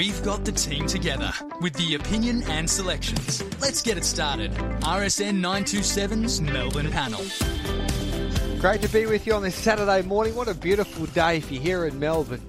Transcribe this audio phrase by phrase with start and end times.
[0.00, 3.44] We've got the team together with the opinion and selections.
[3.60, 4.50] Let's get it started.
[4.80, 7.20] RSN 927's Melbourne panel.
[8.62, 10.34] Great to be with you on this Saturday morning.
[10.34, 12.40] What a beautiful day if you're here in Melbourne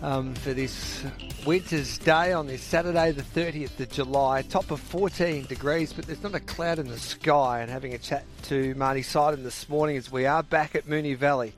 [0.00, 1.04] um, for this
[1.44, 4.40] winter's day on this Saturday, the 30th of July.
[4.40, 7.60] Top of 14 degrees, but there's not a cloud in the sky.
[7.60, 11.14] And having a chat to Marty Seidel this morning as we are back at Moonee
[11.14, 11.52] Valley.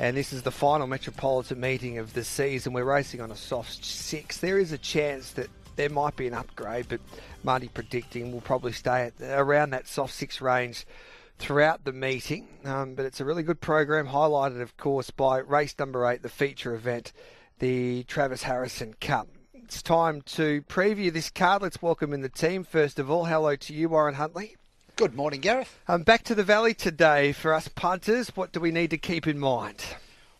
[0.00, 2.72] And this is the final metropolitan meeting of the season.
[2.72, 4.38] We're racing on a soft six.
[4.38, 7.00] There is a chance that there might be an upgrade, but
[7.42, 10.86] Marty predicting we'll probably stay at around that soft six range
[11.40, 12.46] throughout the meeting.
[12.64, 16.28] Um, but it's a really good program, highlighted, of course, by race number eight, the
[16.28, 17.12] feature event,
[17.58, 19.28] the Travis Harrison Cup.
[19.52, 21.62] It's time to preview this card.
[21.62, 22.62] Let's welcome in the team.
[22.62, 24.57] First of all, hello to you, Warren Huntley.
[24.98, 25.78] Good morning, Gareth.
[25.86, 28.30] Um, back to the Valley today for us punters.
[28.34, 29.84] What do we need to keep in mind?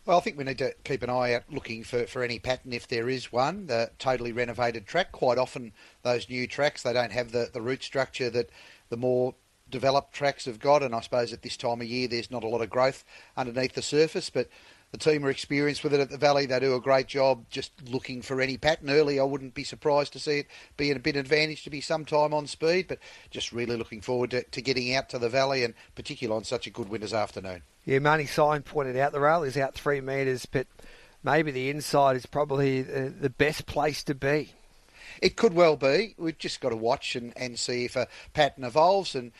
[0.05, 2.73] Well, I think we need to keep an eye out looking for, for any pattern
[2.73, 3.67] if there is one.
[3.67, 5.13] The totally renovated track.
[5.13, 5.71] Quite often,
[6.03, 8.49] those new tracks, they don't have the, the root structure that
[8.89, 9.33] the more
[9.69, 12.49] developed tracks have got, and I suppose at this time of year there's not a
[12.49, 13.05] lot of growth
[13.37, 14.49] underneath the surface, but
[14.91, 16.45] the team are experienced with it at the Valley.
[16.45, 19.19] They do a great job just looking for any pattern early.
[19.19, 22.47] I wouldn't be surprised to see it being a bit advantage to be sometime on
[22.47, 26.37] speed, but just really looking forward to, to getting out to the Valley and particularly
[26.37, 27.61] on such a good winter's afternoon.
[27.85, 30.67] Yeah, Marty Sign pointed out the rail is out three metres, but
[31.23, 34.53] maybe the inside is probably the, the best place to be.
[35.21, 36.15] It could well be.
[36.17, 39.31] We've just got to watch and, and see if a pattern evolves and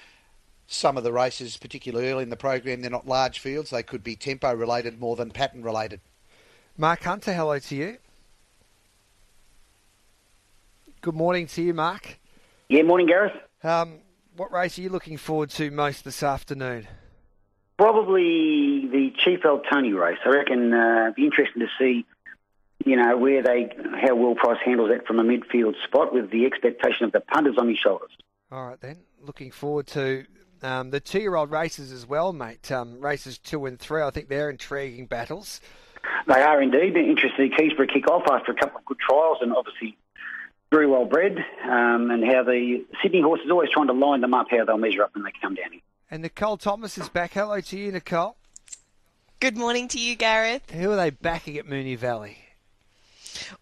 [0.69, 3.71] some of the races, particularly early in the program, they're not large fields.
[3.71, 5.99] They could be tempo related more than pattern related.
[6.77, 7.97] Mark Hunter, hello to you.
[11.01, 12.19] Good morning to you, Mark.
[12.67, 13.33] Yeah, morning, Gareth.
[13.63, 13.99] Um,
[14.37, 16.87] what race are you looking forward to most this afternoon?
[17.77, 20.19] Probably the Chief El Tony race.
[20.23, 22.05] I reckon uh, it'd be interesting to see,
[22.85, 26.45] you know, where they, how Will Price handles that from a midfield spot with the
[26.45, 28.11] expectation of the punters on his shoulders.
[28.51, 28.97] All right, then.
[29.21, 30.25] Looking forward to
[30.61, 32.71] um, the two-year-old races as well, mate.
[32.71, 35.61] Um, races two and three, I think they're intriguing battles.
[36.27, 36.95] They are indeed.
[36.95, 37.51] They're interesting.
[37.51, 39.97] Keysborough kick off after a couple of good trials and obviously
[40.71, 41.37] very well bred.
[41.63, 44.77] Um, and how the Sydney horse is always trying to line them up, how they'll
[44.77, 45.81] measure up when they come down here.
[46.11, 47.33] And Nicole Thomas is back.
[47.33, 48.35] Hello to you, Nicole.
[49.39, 50.71] Good morning to you, Gareth.
[50.71, 52.37] Who are they backing at Moonee Valley?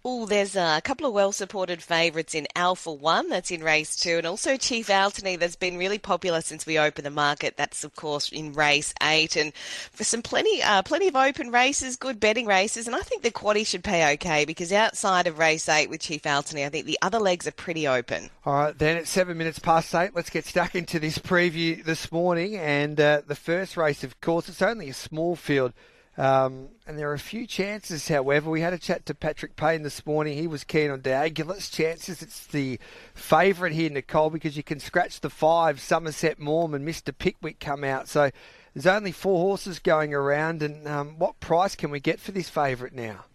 [0.03, 4.17] Oh, there's a couple of well supported favourites in Alpha One, that's in race two,
[4.17, 7.57] and also Chief Altony, that's been really popular since we opened the market.
[7.57, 9.35] That's, of course, in race eight.
[9.35, 9.53] And
[9.91, 13.31] for some plenty uh, plenty of open races, good betting races, and I think the
[13.31, 16.99] quaddy should pay okay because outside of race eight with Chief Altony, I think the
[17.01, 18.29] other legs are pretty open.
[18.45, 20.15] All right, then it's seven minutes past eight.
[20.15, 22.55] Let's get stuck into this preview this morning.
[22.55, 25.73] And uh, the first race, of course, it's only a small field.
[26.17, 28.49] Um, and there are a few chances, however.
[28.49, 30.35] We had a chat to Patrick Payne this morning.
[30.35, 32.23] He was keen on D'Aguilar's chances.
[32.23, 32.79] It's the
[33.13, 35.79] favourite here, Nicole, because you can scratch the five.
[35.79, 37.15] Somerset Morm and Mr.
[37.15, 38.07] Pickwick come out.
[38.07, 38.31] So
[38.73, 40.63] there's only four horses going around.
[40.63, 43.25] And um, what price can we get for this favourite now?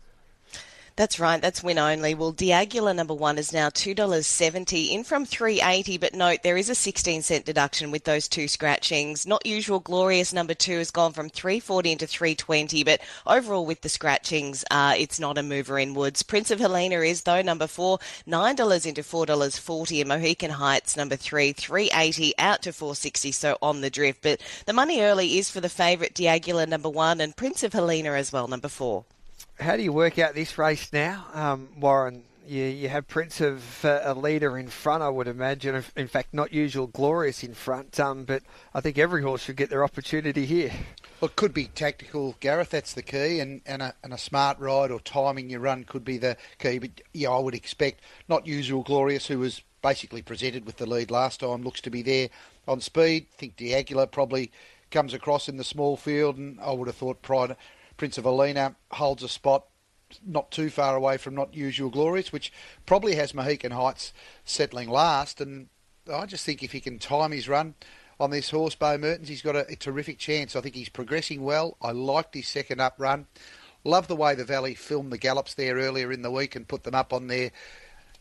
[1.03, 1.43] That's right.
[1.43, 2.15] That's win only.
[2.15, 5.99] Well, D'Aguilar number one is now two dollars seventy, in from three eighty.
[5.99, 9.27] But note there is a sixteen cent deduction with those two scratchings.
[9.27, 9.81] Not usual.
[9.81, 12.85] Glorious number two has gone from three forty into three twenty.
[12.85, 16.23] But overall, with the scratchings, uh, it's not a mover inwards.
[16.23, 20.01] Prince of Helena is though number four, nine dollars into four dollars forty.
[20.01, 23.33] And Mohican Heights number three, three eighty out to four sixty.
[23.33, 24.23] So on the drift.
[24.23, 28.13] But the money early is for the favourite D'Aguilar number one and Prince of Helena
[28.13, 29.05] as well, number four
[29.63, 32.25] how do you work out this race now, um, Warren?
[32.47, 35.85] You, you have Prince of uh, a leader in front, I would imagine.
[35.97, 38.43] In fact, not usual glorious in front, um, but
[38.75, 40.73] I think every horse should get their opportunity here.
[41.21, 42.71] Well, it could be tactical, Gareth.
[42.71, 46.05] That's the key, and and a, and a smart ride or timing your run could
[46.05, 46.79] be the key.
[46.79, 51.13] But yeah, I would expect not usual glorious, who was basically presented with the lead
[51.13, 52.29] last time, looks to be there
[52.67, 53.27] on speed.
[53.33, 54.51] I think D'Aguilar probably
[54.91, 57.57] comes across in the small field, and I would have thought Pride.
[57.97, 59.67] Prince of Helena holds a spot
[60.27, 62.53] not too far away from Not Usual Glorious, which
[62.87, 64.13] probably has Mohican Heights
[64.45, 65.41] settling last.
[65.41, 65.69] And
[66.13, 67.75] I just think if he can time his run
[68.21, 70.55] on this horse, Beau Mertens, he's got a, a terrific chance.
[70.55, 71.77] I think he's progressing well.
[71.81, 73.27] I liked his second up run.
[73.85, 76.85] Love the way the Valley filmed the gallops there earlier in the week and put
[76.85, 77.51] them up on their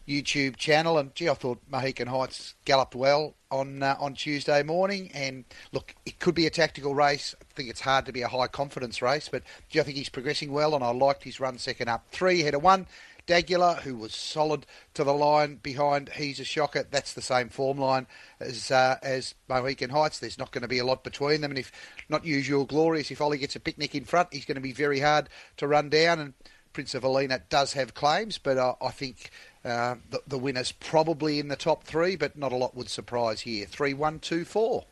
[0.08, 0.98] YouTube channel.
[0.98, 5.12] And gee, I thought Mohican Heights galloped well on uh, on Tuesday morning.
[5.14, 7.36] And look, it could be a tactical race.
[7.42, 10.10] I think it's hard to be a high confidence race, but do you think he's
[10.10, 12.06] progressing well, and I liked his run second up.
[12.12, 12.88] Three header one.
[13.28, 14.66] D'Aguilar, who was solid
[14.96, 16.88] to the line behind He's a Shocker.
[16.90, 18.08] That's the same form line
[18.40, 20.20] as uh, as Mohican Heights.
[20.20, 21.52] There's not going to be a lot between them.
[21.52, 21.72] And if
[22.10, 25.00] not usual glorious, if Ollie gets a picnic in front, he's going to be very
[25.00, 26.20] hard to run down.
[26.20, 26.34] And
[26.74, 29.32] Prince of Alina does have claims, but uh, I think
[29.64, 33.42] uh, the, the winner's probably in the top three, but not a lot would surprise
[33.42, 33.66] here.
[33.66, 34.86] Three, one, two, four.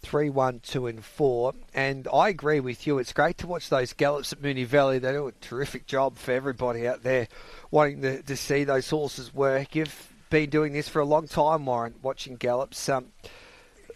[0.00, 1.54] Three, one, two, and four.
[1.72, 2.98] And I agree with you.
[2.98, 4.98] It's great to watch those gallops at Moonee Valley.
[4.98, 7.28] They do a terrific job for everybody out there
[7.70, 9.74] wanting to, to see those horses work.
[9.74, 12.88] You've been doing this for a long time, Warren, watching gallops.
[12.88, 13.12] Um,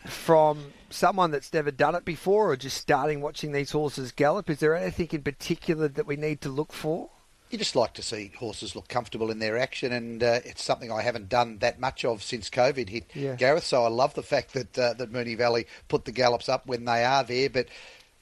[0.07, 4.61] from someone that's never done it before or just starting watching these horses gallop, is
[4.61, 7.11] there anything in particular that we need to look for?
[7.51, 10.93] You just like to see horses look comfortable in their action, and uh, it's something
[10.93, 13.37] I haven't done that much of since COVID hit, yeah.
[13.37, 13.65] Gareth.
[13.65, 16.85] So I love the fact that uh, that Moonee Valley put the gallops up when
[16.85, 17.69] they are there, but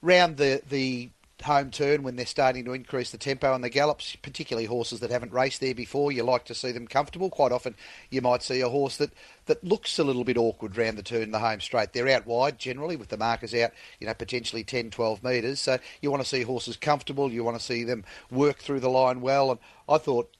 [0.02, 1.10] round the the
[1.44, 5.10] home turn when they're starting to increase the tempo and the gallops, particularly horses that
[5.10, 6.10] haven't raced there before.
[6.10, 7.30] You like to see them comfortable.
[7.30, 7.74] Quite often,
[8.10, 9.12] you might see a horse that,
[9.46, 11.92] that looks a little bit awkward round the turn, the home straight.
[11.92, 15.60] They're out wide generally with the markers out, you know, potentially 10, 12 metres.
[15.60, 17.30] So you want to see horses comfortable.
[17.30, 19.50] You want to see them work through the line well.
[19.50, 20.34] And I thought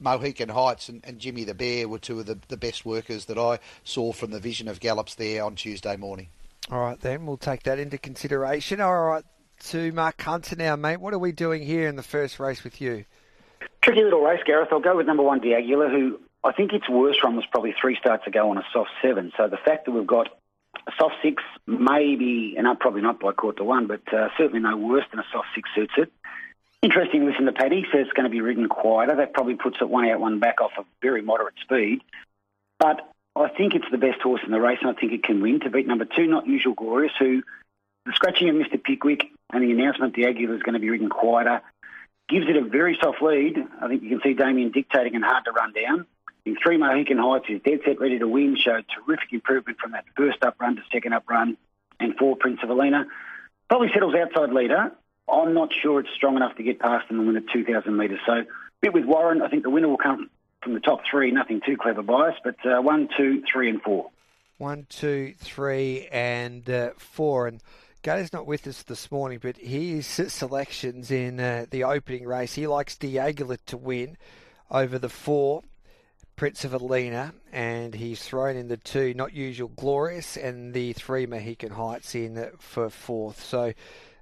[0.00, 3.38] Mohican Heights and, and Jimmy the Bear were two of the, the best workers that
[3.38, 6.28] I saw from the vision of gallops there on Tuesday morning.
[6.70, 8.80] All right, then we'll take that into consideration.
[8.80, 9.24] All right,
[9.60, 11.00] to Mark Hunter now, mate.
[11.00, 13.04] What are we doing here in the first race with you?
[13.82, 14.68] Tricky little race, Gareth.
[14.72, 17.96] I'll go with number one, D'Aguilar, who I think its worst run was probably three
[18.00, 19.32] starts ago on a soft seven.
[19.36, 20.28] So the fact that we've got
[20.86, 24.76] a soft six, maybe, and I probably not by quarter one, but uh, certainly no
[24.76, 26.12] worse than a soft six suits it.
[26.80, 29.16] Interesting, listen to Paddy says it's going to be ridden quieter.
[29.16, 32.02] That probably puts it one out, one back off a very moderate speed.
[32.78, 33.00] But
[33.34, 35.60] I think it's the best horse in the race, and I think it can win
[35.60, 37.42] to beat number two, Not Usual Glorious, who
[38.08, 38.82] the scratching of Mr.
[38.82, 41.60] Pickwick and the announcement D'Aguilar is going to be ridden quieter
[42.28, 43.56] gives it a very soft lead.
[43.80, 46.06] I think you can see Damian dictating and hard to run down.
[46.46, 50.04] In three Mohican Heights is dead set ready to win, showed terrific improvement from that
[50.16, 51.58] first up run to second up run.
[52.00, 53.06] And four Prince of Alina
[53.68, 54.92] probably settles outside leader.
[55.30, 58.20] I'm not sure it's strong enough to get past and win at 2,000 metres.
[58.24, 58.44] So,
[58.80, 60.30] bit with Warren, I think the winner will come
[60.62, 61.30] from the top three.
[61.30, 64.10] Nothing too clever bias, but uh, one, two, three, and four.
[64.56, 67.46] One, two, three, and uh, four.
[67.46, 67.62] And
[68.02, 72.66] Gator's not with us this morning, but his selections in uh, the opening race, he
[72.66, 74.16] likes D'Aguilar to win
[74.70, 75.62] over the four,
[76.36, 81.26] Prince of Alina, and he's thrown in the two, Not Usual Glorious, and the three
[81.26, 83.42] Mohican Heights in for fourth.
[83.42, 83.72] So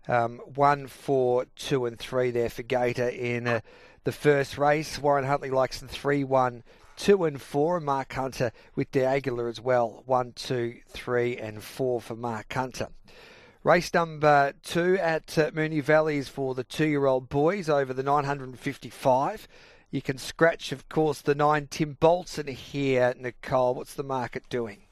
[0.09, 3.61] um, one, four, two, and three there for Gator in uh,
[4.05, 4.99] the first race.
[4.99, 6.63] Warren Huntley likes the three, one,
[6.97, 10.03] two and four, and Mark Hunter with D'Aguilar as well.
[10.07, 12.89] One, two, three, and four for Mark Hunter.
[13.67, 19.49] Race number two at uh, Moonee Valley is for the two-year-old boys over the 955.
[19.91, 23.75] You can scratch, of course, the nine Tim Bolton here, Nicole.
[23.75, 24.86] What's the market doing?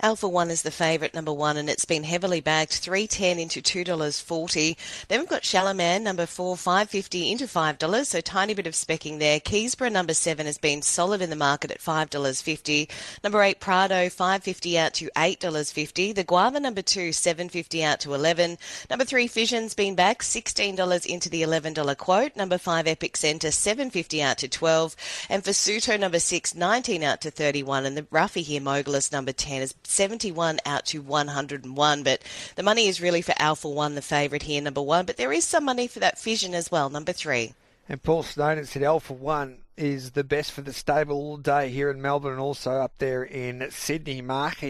[0.00, 3.62] Alpha One is the favourite, number one, and it's been heavily bagged, three ten into
[3.62, 4.76] two dollars forty.
[5.08, 8.74] Then we've got Shalaman, number four, five fifty into five dollars, so tiny bit of
[8.74, 9.40] specking there.
[9.40, 12.88] Keysborough, number seven, has been solid in the market at five dollars fifty.
[13.22, 16.12] Number eight, Prado, five fifty out to eight dollars fifty.
[16.12, 18.58] The Guava, number two, seven fifty out to eleven.
[18.90, 22.36] Number three, Fission's been back, sixteen dollars into the eleven dollar quote.
[22.36, 24.96] Number five, Epic Centre, seven fifty out to twelve,
[25.28, 29.12] and for Suto, number six, 19 out to thirty one, and the Ruffy here, Mogulus,
[29.12, 32.02] number ten is 71 out to 101.
[32.02, 32.22] But
[32.56, 35.06] the money is really for Alpha One, the favourite here, number one.
[35.06, 37.54] But there is some money for that Fission as well, number three.
[37.88, 41.90] And Paul Snowden said Alpha One is the best for the stable all day here
[41.90, 44.22] in Melbourne and also up there in Sydney.
[44.22, 44.64] Mark,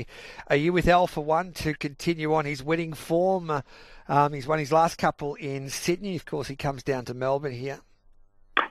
[0.49, 3.63] are you with Alpha One to continue on his winning form?
[4.09, 6.17] Um, he's won his last couple in Sydney.
[6.17, 7.81] Of course, he comes down to Melbourne here.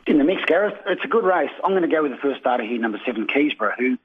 [0.05, 1.50] In the mix, Gareth, it's a good race.
[1.63, 3.98] I'm going to go with the first starter here, number seven, Keysborough, who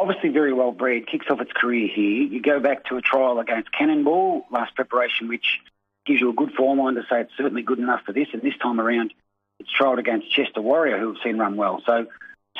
[0.00, 2.22] obviously very well bred, kicks off its career here.
[2.22, 5.60] You go back to a trial against Cannonball last preparation, which
[6.06, 8.28] gives you a good form line to say it's certainly good enough for this.
[8.32, 9.12] And this time around,
[9.58, 11.82] it's trialled against Chester Warrior, who have seen run well.
[11.84, 12.06] So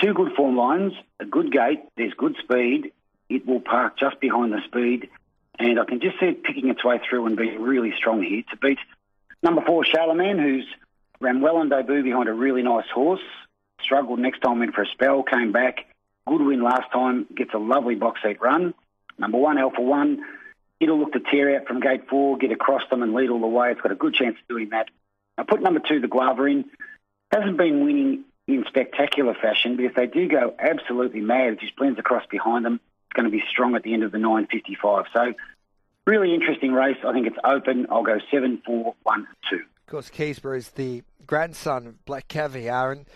[0.00, 2.92] two good form lines, a good gate, there's good speed.
[3.28, 5.08] It will park just behind the speed.
[5.58, 8.42] And I can just see it picking its way through and being really strong here
[8.50, 8.78] to beat
[9.42, 10.66] number four, Charlemagne, who's
[11.20, 13.20] ran well on debut behind a really nice horse.
[13.82, 15.86] Struggled next time, in for a spell, came back
[16.26, 18.74] Good win last time, gets a lovely box seat run.
[19.18, 20.24] Number one, Alpha One,
[20.80, 23.46] it'll look to tear out from gate four, get across them and lead all the
[23.46, 23.70] way.
[23.72, 24.88] It's got a good chance of doing that.
[25.36, 26.64] I put number two, the Guava in.
[27.30, 31.76] Hasn't been winning in spectacular fashion, but if they do go absolutely mad, it just
[31.76, 32.80] blends across behind them.
[33.06, 35.04] It's going to be strong at the end of the 9.55.
[35.12, 35.34] So,
[36.06, 36.96] really interesting race.
[37.06, 37.86] I think it's open.
[37.90, 39.56] I'll go 7, 4, 1, 2.
[39.56, 43.06] Of course, Keysborough is the grandson of Black Caviar, and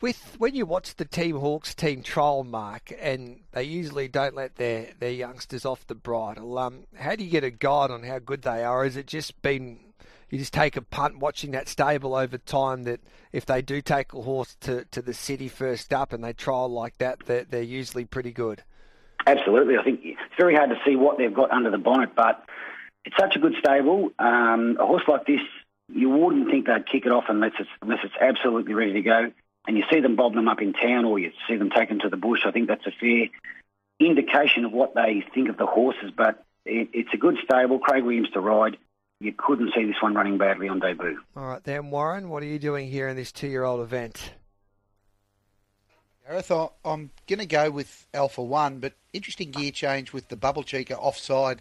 [0.00, 4.56] with when you watch the Team Hawkes team trial mark, and they usually don't let
[4.56, 6.58] their, their youngsters off the bridle.
[6.58, 8.84] Um, how do you get a guide on how good they are?
[8.84, 9.80] Is it just been
[10.30, 13.00] you just take a punt watching that stable over time that
[13.32, 16.68] if they do take a horse to, to the city first up and they trial
[16.68, 18.62] like that, they're, they're usually pretty good.
[19.26, 19.76] Absolutely.
[19.76, 22.44] I think it's very hard to see what they've got under the bonnet, but
[23.04, 24.10] it's such a good stable.
[24.20, 25.40] Um, a horse like this,
[25.92, 29.32] you wouldn't think they'd kick it off unless it's, unless it's absolutely ready to go.
[29.66, 32.08] And you see them bobbing them up in town or you see them taken to
[32.08, 32.40] the bush.
[32.44, 33.28] I think that's a fair
[34.00, 37.78] indication of what they think of the horses, but it, it's a good stable.
[37.78, 38.78] Craig Williams to ride.
[39.20, 41.20] You couldn't see this one running badly on debut.
[41.36, 44.32] All right, then, Warren, what are you doing here in this two year old event?
[46.26, 46.50] Gareth,
[46.84, 50.96] I'm going to go with Alpha One, but interesting gear change with the bubble cheeker
[50.96, 51.60] offside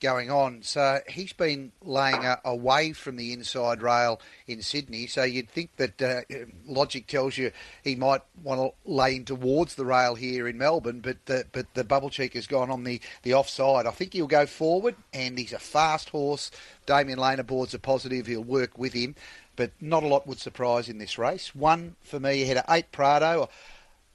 [0.00, 0.62] going on.
[0.62, 5.06] So he's been laying away from the inside rail in Sydney.
[5.06, 6.22] So you'd think that uh,
[6.66, 7.52] logic tells you
[7.84, 11.72] he might want to lay in towards the rail here in Melbourne, but the, but
[11.74, 13.86] the bubble cheek has gone on the, the offside.
[13.86, 16.50] I think he'll go forward, and he's a fast horse.
[16.86, 18.26] Damian Lane aboard's a positive.
[18.26, 19.14] He'll work with him,
[19.56, 21.54] but not a lot would surprise in this race.
[21.54, 23.48] One for me ahead of eight Prado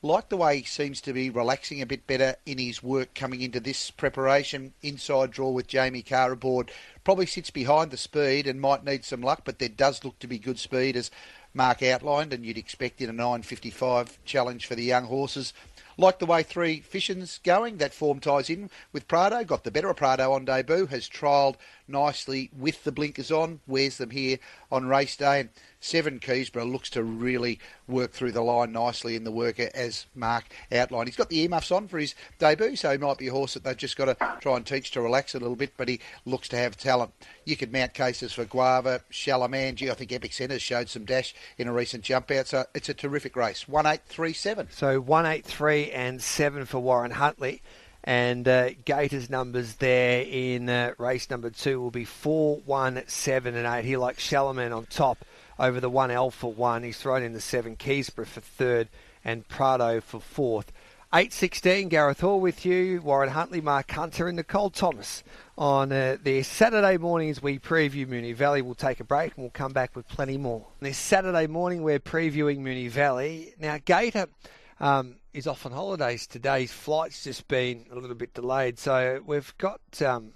[0.02, 3.42] like the way he seems to be relaxing a bit better in his work coming
[3.42, 4.74] into this preparation.
[4.82, 6.72] Inside draw with Jamie Kah aboard
[7.04, 10.28] probably sits behind the speed and might need some luck, but there does look to
[10.28, 11.12] be good speed as
[11.54, 15.54] Mark outlined, and you'd expect in a 9.55 challenge for the young horses.
[15.98, 19.46] Like the way three Fission's going, that form ties in with Prado.
[19.46, 21.56] Got the better of Prado on debut, has trialled
[21.88, 25.40] nicely with the blinkers on, wears them here on race day.
[25.40, 25.50] And
[25.86, 30.46] Seven Keysborough looks to really work through the line nicely in the work as Mark
[30.72, 31.08] outlined.
[31.08, 33.63] He's got the earmuffs on for his debut, so he might be a horse that
[33.63, 36.48] they've just got to try and teach to relax a little bit, but he looks
[36.50, 37.12] to have talent.
[37.46, 39.92] You could mount cases for Guava, Shalamanji.
[39.92, 42.96] I think Epic Centres showed some dash in a recent jump out, so it's a
[42.96, 43.68] terrific race.
[43.68, 44.70] 1837.
[44.72, 47.62] So 183 and 7 for Warren Huntley.
[48.04, 53.56] And uh, Gator's numbers there in uh, race number two will be 4, 1, 7,
[53.56, 53.86] and 8.
[53.86, 55.24] He likes Shalaman on top
[55.60, 56.84] over the 1L for 1.
[56.84, 58.90] He's thrown in the 7 Keysborough for third
[59.24, 60.72] and Prado for fourth.
[61.14, 65.24] 8.16, Gareth Hall with you, Warren Huntley, Mark Hunter and Nicole Thomas
[65.58, 68.62] on uh, their Saturday morning as we preview Moonee Valley.
[68.62, 70.66] We'll take a break and we'll come back with plenty more.
[70.82, 73.54] This Saturday morning we're previewing Moonee Valley.
[73.60, 74.28] Now Gator
[74.82, 76.62] um, is off on holidays today.
[76.62, 80.34] His flight's just been a little bit delayed, so we've got um,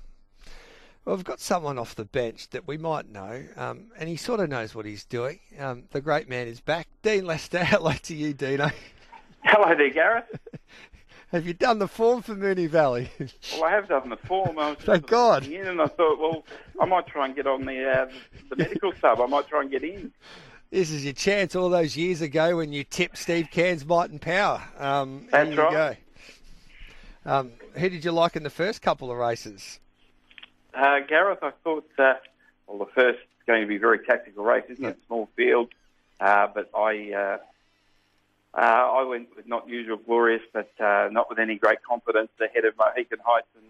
[1.10, 4.39] well, we've got someone off the bench that we might know, um, and he sort
[4.42, 5.39] of knows what he's doing.
[5.58, 6.88] Um, the great man is back.
[7.01, 8.70] Dean Lester, hello to you, Dino.
[9.44, 10.25] Hello there, Gareth.
[11.32, 13.10] have you done the form for Moonee Valley?
[13.54, 14.60] well, I have done the form.
[14.60, 15.48] I was Thank God.
[15.48, 16.46] In and I thought, well,
[16.80, 18.12] I might try and get on the uh,
[18.51, 19.20] the medical sub.
[19.20, 20.12] I might try and get in.
[20.70, 21.56] This is your chance.
[21.56, 24.62] All those years ago when you tipped Steve Cairns Might and Power.
[24.78, 25.98] Um, That's right.
[27.25, 29.80] Um, who did you like in the first couple of races?
[30.74, 32.14] Uh, Gareth, I thought, uh,
[32.68, 34.98] well, the first is going to be a very tactical race, isn't it?
[35.08, 35.70] Small field.
[36.20, 37.38] Uh, but I uh,
[38.54, 42.66] uh, I went with not usual glorious, but uh, not with any great confidence ahead
[42.66, 43.66] of Mohican Heights and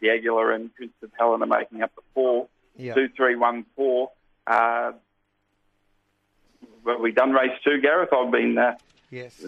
[0.00, 2.48] the Aguilar and Prince of Helena making up the four.
[2.76, 2.94] Yeah.
[2.94, 4.10] Two, three, one, four.
[4.46, 4.92] Uh,
[6.84, 8.12] well, we done race two, Gareth.
[8.12, 8.58] I've been.
[8.58, 8.74] Uh,
[9.10, 9.44] yes.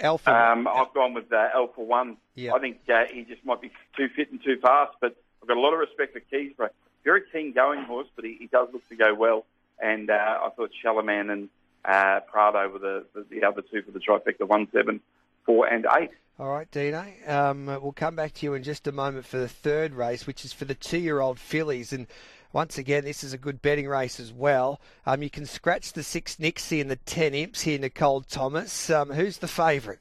[0.00, 0.30] Alpha.
[0.30, 2.16] Um, I've gone with uh, Alpha One.
[2.34, 2.54] Yeah.
[2.54, 5.56] I think uh, he just might be too fit and too fast, but I've got
[5.56, 6.70] a lot of respect for Keysborough.
[7.04, 9.46] Very keen going horse, but he, he does look to go well.
[9.82, 11.48] And uh, I thought Shalaman and
[11.84, 15.00] uh, Prado were the, the, the other two for the trifecta: one, seven,
[15.46, 16.10] four, and eight.
[16.38, 17.04] All right, Dino.
[17.26, 20.44] Um, we'll come back to you in just a moment for the third race, which
[20.44, 22.06] is for the two-year-old fillies and.
[22.52, 24.80] Once again, this is a good betting race as well.
[25.06, 28.90] Um, you can scratch the six Nixie and the ten Imps here, Nicole Thomas.
[28.90, 30.00] Um, who's the favourite?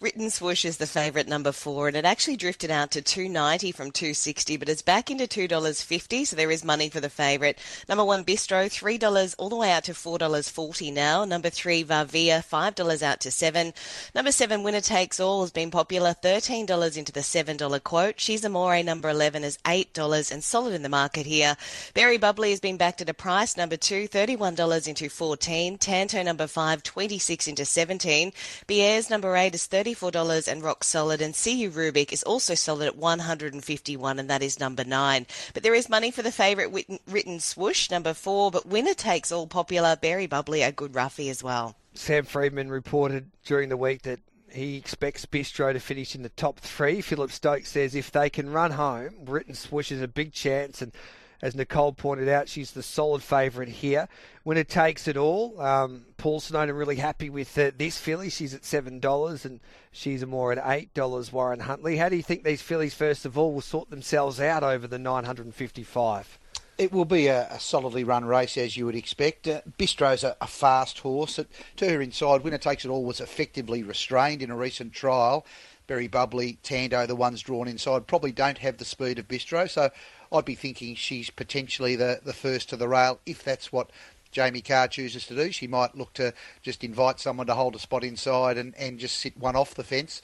[0.00, 3.72] Written Swoosh is the favourite number four, and it actually drifted out to two ninety
[3.72, 7.00] from two sixty, but it's back into two dollars fifty, so there is money for
[7.00, 7.58] the favourite.
[7.88, 11.24] Number one Bistro, three dollars all the way out to four dollars forty now.
[11.24, 13.72] Number three Varvia, five dollars out to seven.
[14.14, 18.20] Number seven Winner Takes All has been popular, thirteen dollars into the seven dollar quote.
[18.20, 21.56] She's Amore number eleven is eight dollars and solid in the market here.
[21.94, 23.56] Berry Bubbly has been backed at a price.
[23.56, 25.78] Number two, thirty-one dollars into fourteen.
[25.78, 28.32] Tanto number five, twenty-six into seventeen.
[28.66, 31.22] Bierre's number eight is $34 and rock solid.
[31.22, 35.26] And CU Rubik is also solid at 151 and that is number nine.
[35.54, 38.50] But there is money for the favourite written swoosh, number four.
[38.50, 39.96] But winner takes all popular.
[39.96, 41.76] Berry Bubbly, a good roughie as well.
[41.94, 44.20] Sam Freedman reported during the week that
[44.52, 47.00] he expects Bistro to finish in the top three.
[47.00, 50.92] Philip Stokes says if they can run home, Written Swoosh is a big chance and
[51.42, 54.08] as Nicole pointed out, she's the solid favourite here.
[54.44, 55.60] Winner takes it all.
[55.60, 58.30] Um, Paul Snowden really happy with uh, this filly.
[58.30, 59.60] She's at seven dollars, and
[59.92, 61.32] she's more at eight dollars.
[61.32, 64.62] Warren Huntley, how do you think these fillies first of all will sort themselves out
[64.62, 66.38] over the nine hundred and fifty-five?
[66.80, 69.46] It will be a, a, solidly run race as you would expect.
[69.46, 71.38] Uh, Bistro's a, a, fast horse.
[71.38, 75.44] It, to her inside, Winner Takes It All was effectively restrained in a recent trial.
[75.88, 79.68] Very bubbly, Tando, the ones drawn inside, probably don't have the speed of Bistro.
[79.68, 79.90] So
[80.32, 83.90] I'd be thinking she's potentially the, the first to the rail if that's what
[84.30, 85.50] Jamie Kah chooses to do.
[85.50, 86.32] She might look to
[86.62, 89.84] just invite someone to hold a spot inside and, and just sit one off the
[89.84, 90.22] fence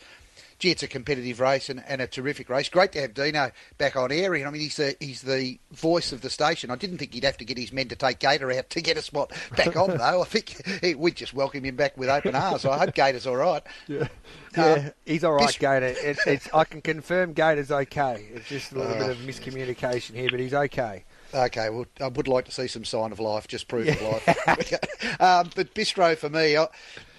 [0.58, 2.68] gee, it's a competitive race and, and a terrific race.
[2.68, 4.34] Great to have Dino back on air.
[4.34, 6.70] And I mean, he's the he's the voice of the station.
[6.70, 8.96] I didn't think he'd have to get his men to take Gator out to get
[8.96, 10.22] a spot back on, though.
[10.22, 10.62] I think
[10.98, 12.62] we'd just welcome him back with open arms.
[12.62, 13.62] So I hope Gator's all right.
[13.88, 14.08] Yeah,
[14.56, 15.86] yeah um, he's all right, Gator.
[15.86, 18.26] It, it's, I can confirm Gator's okay.
[18.34, 21.04] It's just a little uh, bit of miscommunication here, but he's okay.
[21.34, 23.94] Okay, well, I would like to see some sign of life, just proof yeah.
[23.94, 24.72] of life.
[25.20, 26.68] um, but Bistro for me, I,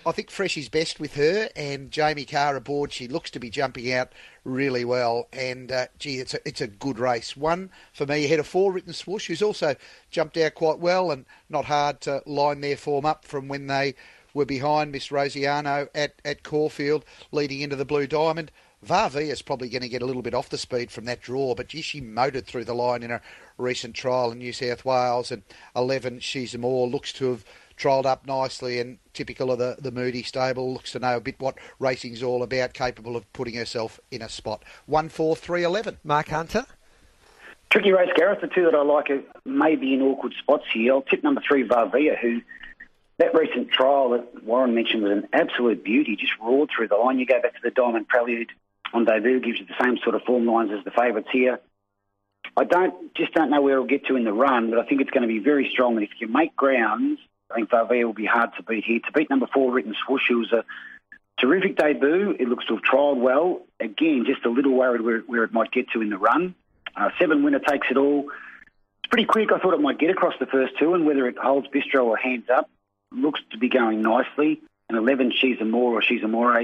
[0.08, 2.94] I think Fresh is best with her and Jamie Kah aboard.
[2.94, 4.14] She looks to be jumping out
[4.46, 7.36] really well, and uh, gee, it's a it's a good race.
[7.36, 9.76] One for me ahead of four, Written Swoosh, who's also
[10.10, 13.96] jumped out quite well and not hard to line their form up from when they
[14.34, 18.50] were behind Miss Rosiano at at Caulfield, leading into the Blue Diamond.
[18.86, 21.54] Varvi is probably going to get a little bit off the speed from that draw,
[21.54, 23.22] but gee, she motored through the line in a
[23.58, 25.42] recent trial in New South Wales, and
[25.76, 27.44] 11 She's More looks to have
[27.78, 31.40] trialled up nicely and typical of the, the Moody stable, looks to know a bit
[31.40, 34.64] what racing's all about, capable of putting herself in a spot.
[34.88, 35.98] 1 4 3 11.
[36.04, 36.66] Mark Hunter.
[37.70, 38.42] Tricky race, Gareth.
[38.42, 40.94] The two that I like are maybe in awkward spots here.
[40.94, 42.42] I'll tip number three, Varvia, who
[43.18, 47.20] that recent trial that Warren mentioned was an absolute beauty, just roared through the line.
[47.20, 48.52] You go back to the Diamond Prelude
[48.94, 51.60] on debut, gives you the same sort of form lines as the favourites here.
[52.56, 55.02] I don't just don't know where it'll get to in the run, but I think
[55.02, 55.96] it's going to be very strong.
[55.96, 59.00] And if you make grounds, I think Varvia will be hard to beat here.
[59.00, 60.66] To beat number four, Written Swoosh, was a
[61.40, 62.36] terrific debut.
[62.40, 63.62] It looks to have trialled well.
[63.80, 66.56] Again, just a little worried where, where it might get to in the run.
[66.96, 68.30] Uh, seven winner takes it all.
[69.00, 69.52] It's pretty quick.
[69.52, 72.18] I thought it might get across the first two, and whether it holds Bistro or
[72.18, 72.70] hands up,
[73.12, 74.62] looks to be going nicely.
[74.90, 76.60] And 11, She's a More or She's a More.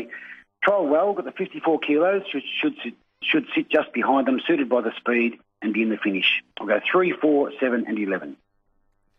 [0.63, 4.82] Trial well, got the 54 kilos, should, should, should sit just behind them, suited by
[4.82, 6.41] the speed and be in the finish.
[6.60, 8.38] I'll go 3, 4, 7, and 11.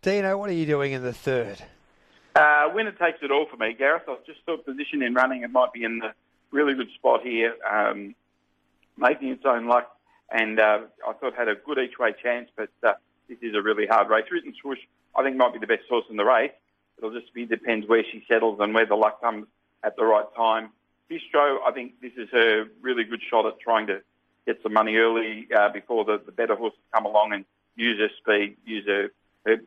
[0.04, 1.56] Dino, what are you doing in the third?
[2.36, 4.02] Uh, winner takes it all for me, Gareth.
[4.06, 6.12] I've just thought position in running, it might be in the
[6.50, 8.14] really good spot here, um,
[8.98, 9.96] making its own luck.
[10.30, 12.92] And uh, I thought had a good each way chance, but uh,
[13.30, 14.26] this is a really hard race.
[14.30, 14.80] Written Swoosh,
[15.16, 16.52] I think, might be the best horse in the race.
[16.98, 19.46] It'll just be depends where she settles and where the luck comes
[19.82, 20.68] at the right time.
[21.10, 24.02] Bistro, I think this is a really good shot at trying to
[24.44, 28.10] get some money early uh, before the, the better horses come along and use her
[28.18, 29.10] speed, use her,
[29.46, 29.60] her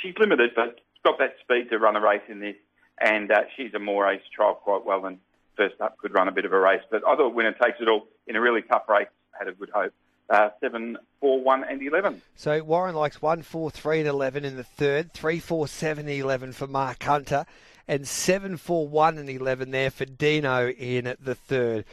[0.00, 2.56] she's limited, but got that speed to run a race in this,
[3.00, 5.18] and uh, she's a more ace trial quite well, and
[5.56, 6.82] first up could run a bit of a race.
[6.90, 9.08] But I thought winner takes it all in a really tough race.
[9.38, 9.92] Had a good hope.
[10.28, 12.20] Uh, 7, 4, 1 and 11.
[12.34, 16.18] So Warren likes 1, 4, 3 and 11 in the third, 3, 4, 7 and
[16.18, 17.46] 11 for Mark Hunter,
[17.86, 21.84] and 7, 4, 1 and 11 there for Dino in the third.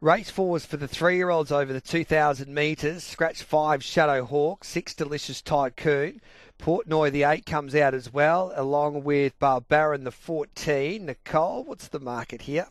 [0.00, 3.04] Race four was for the three-year-olds over the 2,000 metres.
[3.04, 4.64] Scratch five, Shadow Hawk.
[4.64, 6.22] Six, Delicious Tycoon.
[6.60, 11.06] Portnoy, the eight, comes out as well, along with Barbarin, the 14.
[11.06, 12.66] Nicole, what's the market here?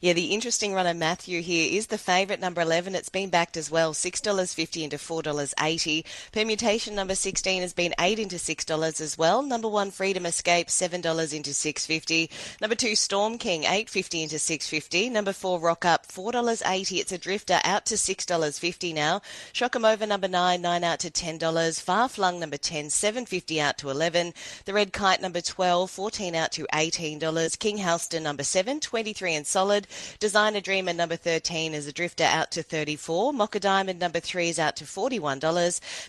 [0.00, 2.94] Yeah, the interesting runner Matthew here is the favourite number 11.
[2.94, 6.04] It's been backed as well, $6.50 into $4.80.
[6.32, 9.42] Permutation number 16 has been 8 into $6 as well.
[9.42, 12.30] Number 1 Freedom Escape $7 into 6.50.
[12.60, 15.10] Number 2 Storm King 8.50 into 6.50.
[15.10, 17.00] Number 4 Rock Up $4.80.
[17.00, 19.20] It's a drifter out to $6.50 now.
[19.52, 21.80] Shock 'em over number 9 9 out to $10.
[21.80, 24.34] Far Flung number 10 7.50 out to 11.
[24.64, 27.58] The Red Kite number 12 14 out to $18.
[27.58, 29.86] King Halston number 7 23 and solid.
[30.20, 33.34] Designer Dreamer number 13 is a drifter out to 34.
[33.34, 35.38] Mocha Diamond number 3 is out to $41.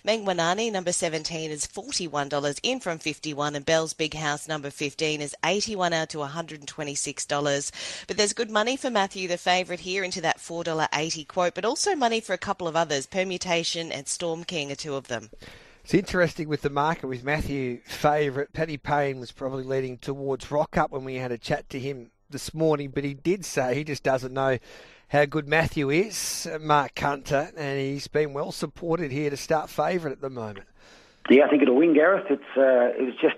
[0.07, 5.35] Mengwanani number 17 is $41 in from 51 and Bell's Big House number 15 is
[5.43, 8.05] 81 out to $126.
[8.07, 11.93] But there's good money for Matthew the favourite here into that $4.80 quote, but also
[11.93, 13.05] money for a couple of others.
[13.05, 15.29] Permutation and Storm King are two of them.
[15.83, 18.53] It's interesting with the market with Matthew favourite.
[18.53, 22.11] Paddy Payne was probably leading towards Rock Up when we had a chat to him
[22.31, 24.57] this morning, but he did say he just doesn't know
[25.09, 30.13] how good Matthew is, Mark Hunter, and he's been well supported here to start favourite
[30.13, 30.65] at the moment.
[31.29, 32.27] Yeah, I think it'll win, Gareth.
[32.29, 33.35] It's uh, it was just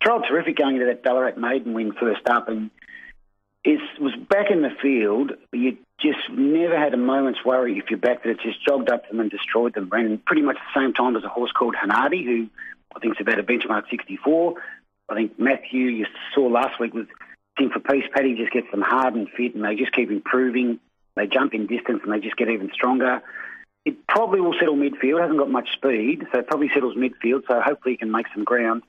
[0.00, 2.70] trial terrific going into that Ballarat maiden win first up, and
[3.64, 5.32] it was back in the field.
[5.52, 8.30] You just never had a moment's worry if you backed it.
[8.30, 9.88] It just jogged up them and destroyed them.
[9.88, 12.48] Ran pretty much the same time as a horse called Hanadi, who
[12.94, 14.54] I think is about a benchmark 64.
[15.08, 17.06] I think Matthew you saw last week was
[17.56, 20.80] think for Peace Paddy just gets them hard and fit, and they just keep improving.
[21.16, 23.22] They jump in distance and they just get even stronger.
[23.84, 25.20] It probably will settle midfield.
[25.20, 27.42] Hasn't got much speed, so it probably settles midfield.
[27.48, 28.82] So hopefully he can make some ground.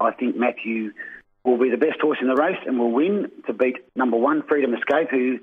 [0.00, 0.92] I think Matthew
[1.44, 4.42] will be the best horse in the race and will win to beat number one
[4.42, 5.38] Freedom Escape, who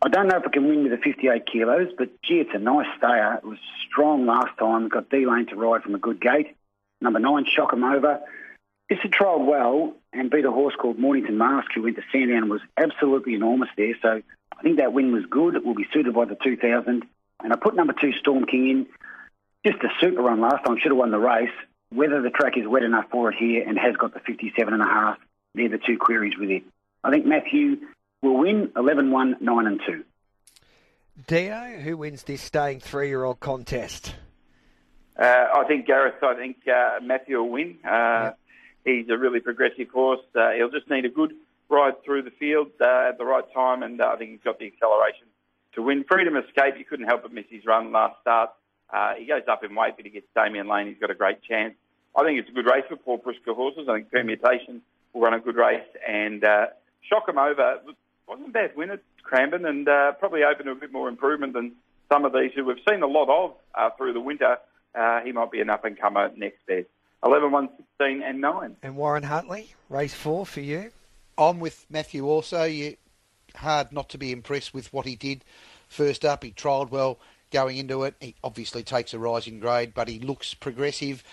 [0.00, 2.58] I don't know if it can win with the 58 kilos, but gee, it's a
[2.58, 3.34] nice stayer.
[3.34, 4.88] It was strong last time.
[4.88, 6.54] Got D Lane to ride from a good gate.
[7.00, 8.20] Number nine, Shock 'em Over.
[8.88, 12.44] This had trialled well and beat a horse called Mornington Mask who went to Sandown
[12.44, 13.94] and was absolutely enormous there.
[14.00, 14.22] So
[14.58, 15.54] I think that win was good.
[15.54, 17.04] It will be suited by the 2000.
[17.40, 18.86] And I put number two, Storm King, in.
[19.66, 20.78] Just a super run last time.
[20.80, 21.50] Should have won the race.
[21.90, 24.82] Whether the track is wet enough for it here and has got the 57 and
[24.82, 25.18] a half,
[25.54, 26.62] they're the two queries with it.
[27.02, 27.76] I think Matthew
[28.22, 30.04] will win 11 1, 9 and 2.
[31.26, 34.14] Dino, who wins this staying three year old contest?
[35.18, 37.78] Uh, I think Gareth, I think uh, Matthew will win.
[37.84, 38.32] Uh,
[38.88, 40.24] He's a really progressive horse.
[40.34, 41.34] Uh, he'll just need a good
[41.68, 44.58] ride through the field uh, at the right time, and uh, I think he's got
[44.58, 45.26] the acceleration
[45.74, 46.04] to win.
[46.08, 48.50] Freedom Escape, you couldn't help but miss his run last start.
[49.18, 50.86] he goes up in weight, but he gets Damian Lane.
[50.86, 51.74] He's got a great chance.
[52.16, 53.88] I think it's a good race for Paul Prisca horses.
[53.90, 54.80] I think Permutation
[55.12, 56.42] will run a good race, and
[57.02, 57.80] Shock 'em Over
[58.26, 59.84] wasn't a bad win at Cranbourne, and
[60.18, 61.72] probably open to a bit more improvement than
[62.10, 64.56] some of these who we've seen a lot of through the winter.
[64.94, 66.88] Uh, he might be an up and comer next best.
[67.24, 68.76] 11, 1, 16 and 9.
[68.82, 70.90] And Warren Huntley, race four for you?
[71.36, 72.64] I'm with Matthew also.
[72.64, 72.96] You,
[73.56, 75.44] hard not to be impressed with what he did
[75.88, 76.44] first up.
[76.44, 77.18] He trialled well
[77.50, 78.14] going into it.
[78.20, 81.24] He obviously takes a rise in grade, but he looks progressive.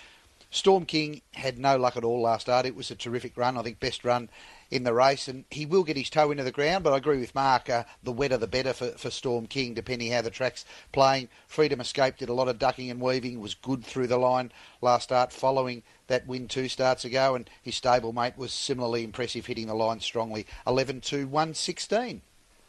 [0.50, 2.66] Storm King had no luck at all last start.
[2.66, 3.58] It was a terrific run.
[3.58, 4.30] I think best run
[4.70, 6.84] in the race, and he will get his toe into the ground.
[6.84, 7.68] But I agree with Mark.
[7.68, 11.28] Uh, the wetter, the better for, for Storm King, depending how the track's playing.
[11.46, 13.40] Freedom Escape did a lot of ducking and weaving.
[13.40, 17.80] Was good through the line last start, following that win two starts ago, and his
[17.80, 20.46] stablemate was similarly impressive, hitting the line strongly.
[20.66, 22.22] 11 2 1 16.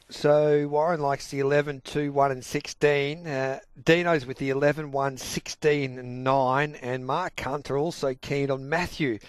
[0.09, 3.27] So Warren likes the 11, 2, 1 and 16.
[3.27, 6.75] Uh, Dino's with the 11, 1, 16 and 9.
[6.75, 9.19] And Mark Hunter also keen on Matthew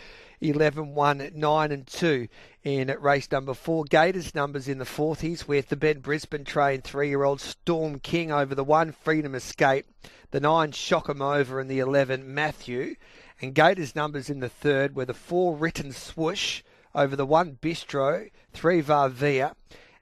[0.41, 2.29] 11, 1, 9 and 2
[2.69, 3.85] in at race number 4.
[3.85, 8.63] Gators numbers in the 40s with the Ben Brisbane trained three-year-old Storm King over the
[8.63, 9.87] 1 Freedom Escape,
[10.31, 12.97] the 9 Shock 'em Over and the 11 Matthew.
[13.41, 16.63] And Gators numbers in the third were the 4 Written Swoosh
[16.95, 19.55] over the 1 Bistro, 3 Varvia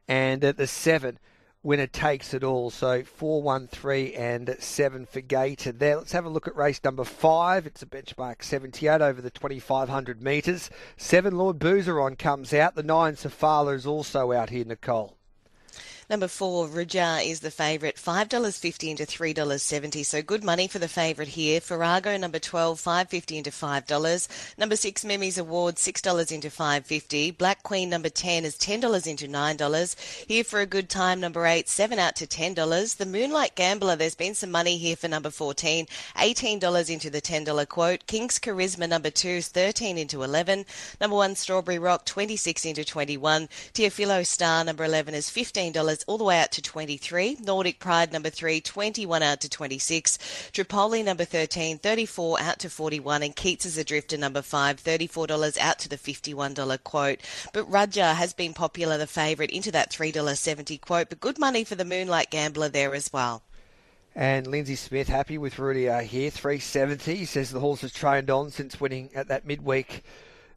[0.09, 1.19] and at the 7
[1.67, 2.71] winner takes it all.
[2.71, 5.97] So four, one, three, and seven for Gator there.
[5.97, 7.67] Let's have a look at race number five.
[7.67, 10.71] It's a benchmark 78 over the 2,500 metres.
[10.97, 12.77] Seven Lord Boozeron comes out.
[12.77, 15.19] The nine Safala is also out here, Nicole.
[16.09, 20.05] Number four, Raja is the favourite, $5.50 into $3.70.
[20.05, 21.61] So good money for the favourite here.
[21.61, 24.57] Farrago, number 12, $5.50 into $5.
[24.57, 27.37] Number six, Mimi's Award, $6 into $5.50.
[27.37, 30.27] Black Queen, number 10, is $10 into $9.
[30.29, 32.97] Here for a good time, number eight, 7 out to $10.
[32.97, 37.69] The Moonlight Gambler, there's been some money here for number 14, $18 into the $10
[37.69, 38.07] quote.
[38.07, 40.67] King's Charisma, number two, is 13 into 11.
[41.01, 43.49] Number one, Strawberry Rock, 26 into 21.
[43.75, 47.39] Teofilo Star, number 11, is $15 all the way out to 23.
[47.43, 50.51] Nordic Pride number 3, 21 out to 26.
[50.53, 53.23] Tripoli number 13, 34 out to 41.
[53.23, 57.21] And Keats is a drifter number 5, $34 out to the $51 quote.
[57.53, 61.09] But Raja has been popular, the favourite, into that $3.70 quote.
[61.09, 63.43] But good money for the Moonlight Gambler there as well.
[64.15, 67.15] And Lindsay Smith happy with Rudy here, 370.
[67.15, 70.03] He says the horse has trained on since winning at that midweek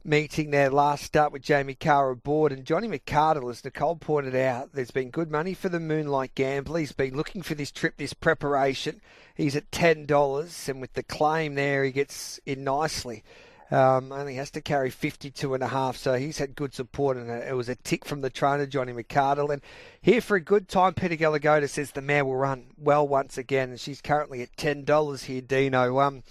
[0.04, 2.52] meeting their last start with Jamie Kah aboard.
[2.52, 6.80] And Johnny McArdle, as Nicole pointed out, there's been good money for the Moonlight Gambler.
[6.80, 9.00] He's been looking for this trip, this preparation.
[9.34, 13.22] He's at $10, and with the claim there, he gets in nicely.
[13.70, 17.30] Um, only has to carry 52 and a half, so he's had good support, and
[17.30, 19.52] it was a tick from the trainer, Johnny McArdle.
[19.52, 19.62] And
[20.00, 23.70] here for a good time, Peter Gallagher says the mare will run well once again,
[23.70, 26.00] and she's currently at $10 here, Dino.
[26.00, 26.24] Um,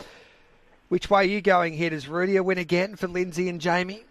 [0.90, 1.92] which way are you going here?
[1.92, 4.04] Does Rudia win again for Lindsay and Jamie?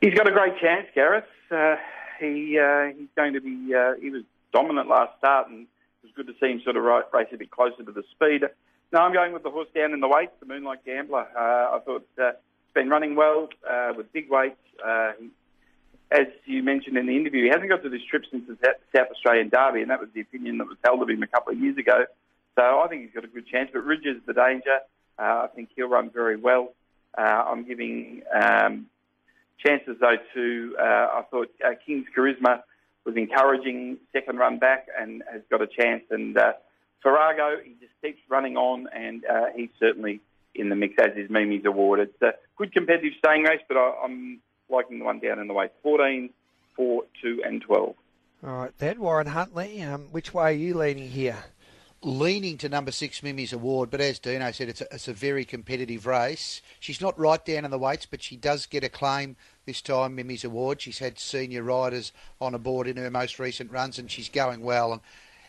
[0.00, 1.24] He's got a great chance, Gareth.
[1.50, 1.76] Uh,
[2.18, 3.74] he uh, he's going to be.
[3.74, 5.66] Uh, he was dominant last start, and it
[6.02, 8.42] was good to see him sort of race a bit closer to the speed.
[8.92, 11.26] No, I'm going with the horse down in the weight, the Moonlight Gambler.
[11.36, 14.56] Uh, I thought uh, it's been running well uh, with big weights.
[15.18, 15.30] He,
[16.10, 18.56] as you mentioned in the interview, he hasn't got to this trip since the
[18.94, 21.54] South Australian Derby, and that was the opinion that was held of him a couple
[21.54, 22.04] of years ago.
[22.54, 23.70] So I think he's got a good chance.
[23.72, 24.80] But Ridge is the danger.
[25.18, 26.72] Uh, I think he'll run very well.
[27.16, 28.86] Uh, I'm giving um,
[29.64, 30.76] chances though to.
[30.78, 31.50] Uh, I thought
[31.84, 32.62] King's Charisma
[33.04, 36.04] was encouraging second run back and has got a chance.
[36.10, 36.36] And
[37.02, 39.24] Farrago, he just keeps running on, and
[39.56, 40.20] he's certainly
[40.54, 42.00] in the mix, as is Mimi's Award.
[42.00, 45.54] It's a good competitive staying race, but I, am liking the one down in the
[45.54, 46.30] way 14,
[46.76, 47.94] 4, 2, and 12.
[48.44, 51.44] All right, then, Warren Huntley, um, which way are you leaning here?
[52.02, 55.44] Leaning to number six Mimi's Award, but as Dino said, it's a, it's a very
[55.44, 56.60] competitive race.
[56.80, 59.36] She's not right down in the weights, but she does get a claim
[59.66, 60.80] this time, Mimi's Award.
[60.80, 64.92] She's had senior riders on aboard in her most recent runs, and she's going well.
[64.92, 65.00] And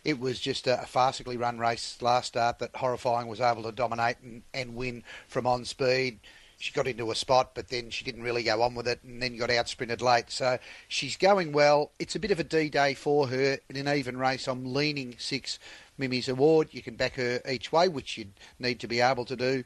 [0.04, 4.18] it was just a, farcically run race last start that Horrifying was able to dominate
[4.22, 6.20] and, and win from on speed
[6.64, 9.22] she got into a spot, but then she didn't really go on with it, and
[9.22, 10.32] then got out sprinted late.
[10.32, 11.92] So she's going well.
[12.00, 14.48] It's a bit of a D day for her in an even race.
[14.48, 15.60] I'm leaning six
[15.98, 16.70] Mimi's Award.
[16.72, 19.64] You can back her each way, which you'd need to be able to do.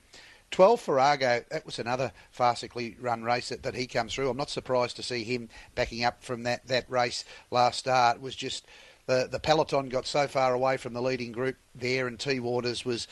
[0.51, 4.29] 12 Farrago, that was another farcically run race that, that he comes through.
[4.29, 8.17] I'm not surprised to see him backing up from that, that race last start.
[8.17, 8.65] It was just
[9.07, 12.85] the, the peloton got so far away from the leading group there, and T Waters
[12.85, 13.07] was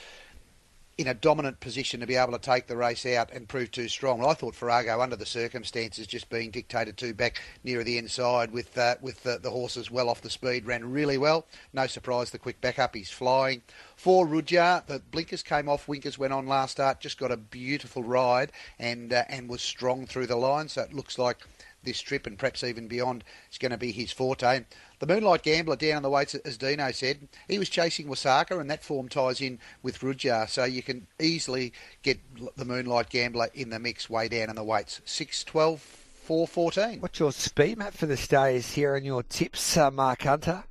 [0.97, 3.89] in a dominant position to be able to take the race out and prove too
[3.89, 4.19] strong.
[4.19, 8.51] Well, I thought Farrago, under the circumstances, just being dictated to back nearer the inside
[8.51, 11.47] with uh, with the, the, horses well off the speed, ran really well.
[11.73, 13.62] No surprise, the quick backup, he's flying.
[13.97, 18.03] For Rudyard, the blinkers came off, winkers went on last start, just got a beautiful
[18.03, 20.69] ride and uh, and was strong through the line.
[20.69, 21.45] So it looks like
[21.84, 24.65] this trip and perhaps even beyond is going to be his forte.
[24.99, 28.69] The Moonlight Gambler down on the weights, as Dino said, he was chasing Wasaka, and
[28.69, 32.19] that form ties in with Rudyard, so you can easily get
[32.55, 35.01] the Moonlight Gambler in the mix way down in the weights.
[35.05, 37.01] 6, 12, 4, 14.
[37.01, 40.63] What's your speed map for the stays here and your tips, uh, Mark Hunter?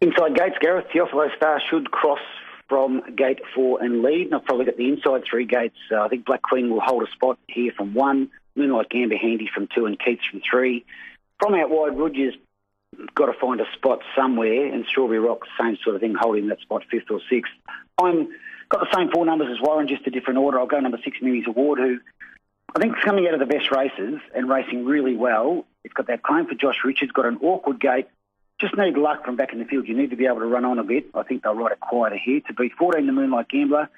[0.00, 2.20] Inside gates, Gareth, Theophilo Star should cross
[2.68, 4.26] from gate four and lead.
[4.26, 5.76] And I've probably got the inside three gates.
[5.90, 9.48] Uh, I think Black Queen will hold a spot here from one, Moonlight Gambler handy
[9.52, 10.84] from two, and Keats from three.
[11.40, 12.34] From out wide, Rudges
[13.14, 16.60] got to find a spot somewhere, and Strawberry Rock, same sort of thing, holding that
[16.60, 17.52] spot fifth or sixth.
[18.02, 18.28] I'm
[18.68, 20.58] got the same four numbers as Warren, just a different order.
[20.58, 21.98] I'll go number six, Mimi's Award, who
[22.74, 25.64] I think is coming out of the best races and racing really well.
[25.84, 28.08] It's got that claim for Josh Richards, got an awkward gate.
[28.60, 29.86] Just need luck from back in the field.
[29.86, 31.06] You need to be able to run on a bit.
[31.14, 33.88] I think they'll ride it quieter here to beat 14, the Moonlight Gambler.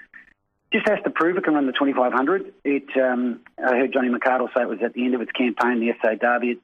[0.72, 2.52] Just has to prove it can run the 2500.
[2.64, 5.80] It, um, I heard Johnny McArdle say it was at the end of its campaign,
[5.80, 6.52] the SA Derby.
[6.52, 6.59] It,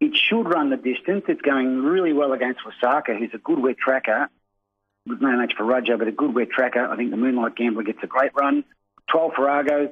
[0.00, 1.24] it should run the distance.
[1.28, 4.28] It's going really well against Wasaka, who's a good wet tracker.
[5.06, 6.84] With no match for Raja, but a good wet tracker.
[6.84, 8.64] I think the Moonlight Gambler gets a great run.
[9.10, 9.88] 12 Farrago,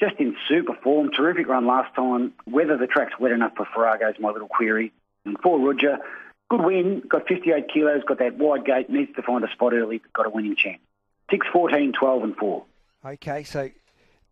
[0.00, 1.10] just in super form.
[1.12, 2.32] Terrific run last time.
[2.44, 4.92] Whether the track's wet enough for Farrago is my little query.
[5.24, 5.98] And for Roger,
[6.50, 7.02] good win.
[7.08, 10.30] Got 58 kilos, got that wide gate, needs to find a spot early, got a
[10.30, 10.80] winning chance.
[11.30, 12.64] 6, 14, 12 and 4.
[13.04, 13.70] Okay, so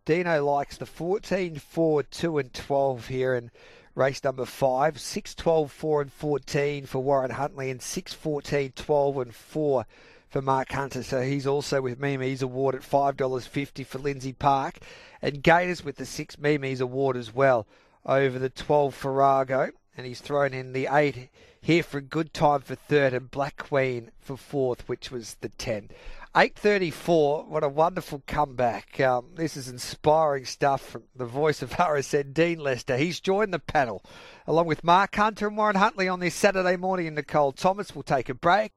[0.07, 3.35] Dino likes the 14, 4, 2 and 12 here.
[3.35, 3.51] And
[3.97, 9.19] race number five, 6, 12, 4 and 14 for Warren Huntley and 6, 14, 12
[9.19, 9.87] and 4
[10.29, 11.03] for Mark Hunter.
[11.03, 14.79] So he's also with Mimi's award at $5.50 for Lindsay Park.
[15.23, 17.67] And Gators with the 6 Mimi's award as well
[18.05, 19.71] over the 12 Farrago.
[19.97, 21.31] And he's thrown in the 8
[21.63, 25.49] here for a good time for third and Black Queen for fourth, which was the
[25.49, 25.89] 10.
[26.37, 29.01] 8.34, what a wonderful comeback.
[29.01, 32.99] Um, this is inspiring stuff from the voice of RSN, Dean Lester.
[32.99, 34.05] He's joined the panel
[34.47, 37.15] along with Mark Hunter and Warren Huntley on this Saturday morning.
[37.15, 38.73] Nicole Thomas will take a break.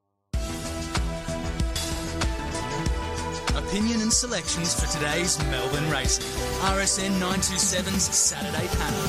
[3.70, 6.26] Opinion and selections for today's Melbourne racing.
[6.62, 9.00] RSN 927's Saturday panel.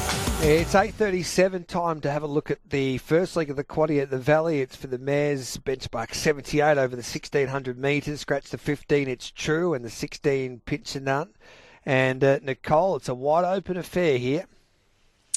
[0.43, 4.11] It's 8.37, time to have a look at the first leg of the quaddy at
[4.11, 4.61] the Valley.
[4.61, 9.73] It's for the mares, benchmark 78 over the 1600 metres, scratch the 15, it's true,
[9.73, 11.31] and the 16 pinch and none.
[11.87, 14.45] And uh, Nicole, it's a wide open affair here.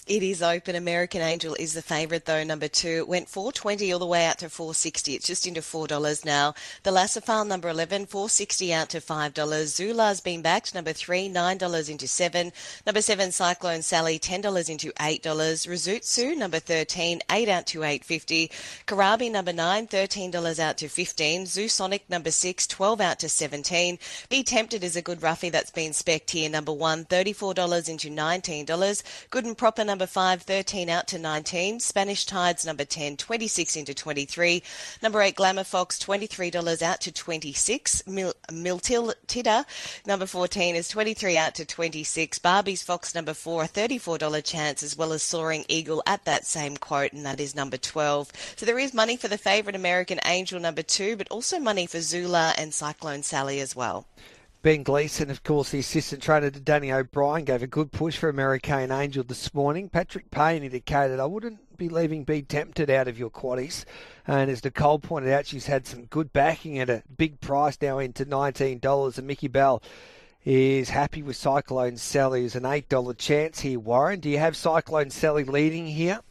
[0.05, 0.75] It is open.
[0.75, 3.05] American Angel is the favourite though, number two.
[3.05, 5.13] Went 420 all the way out to 460.
[5.13, 6.53] It's just into $4 now.
[6.83, 9.65] The Lassafal number 11, 460 out to $5.
[9.65, 12.51] Zula's been backed, number three, $9 into seven.
[12.85, 15.21] Number seven, Cyclone Sally, $10 into $8.
[15.21, 18.51] Rizutsu, number 13, 8 out to 850.
[18.85, 21.45] Karabi, number nine, $13 out to 15.
[21.45, 23.97] Zoosonic, number six, 12 out to 17.
[24.27, 29.03] Be Tempted is a good roughie that's been specced here, number one, $34 into $19.
[29.29, 31.79] Good and Proper, number 5, 13 out to 19.
[31.79, 34.63] Spanish Tides, number 10, 26 into 23.
[35.03, 38.07] Number 8, Glamour Fox, $23 out to 26.
[38.07, 39.65] Mil- Miltil Tidda,
[40.07, 42.39] number 14, is 23 out to 26.
[42.39, 46.75] Barbie's Fox, number 4, a $34 chance, as well as Soaring Eagle at that same
[46.75, 48.31] quote, and that is number 12.
[48.55, 52.01] So there is money for the favourite American Angel, number 2, but also money for
[52.01, 54.07] Zula and Cyclone Sally as well.
[54.63, 58.29] Ben Gleeson, of course, the assistant trainer to Danny O'Brien, gave a good push for
[58.29, 59.89] American Angel this morning.
[59.89, 63.83] Patrick Payne indicated, I wouldn't be leaving Be Tempted out of your quaddies.
[64.25, 67.99] And as Nicole pointed out, she's had some good backing at a big price now
[67.99, 69.17] into $19.
[69.17, 69.83] And Mickey Bell
[70.45, 74.21] is happy with Cyclone Sally as an $8 chance here, Warren.
[74.21, 76.21] Do you have Cyclone Sally leading here?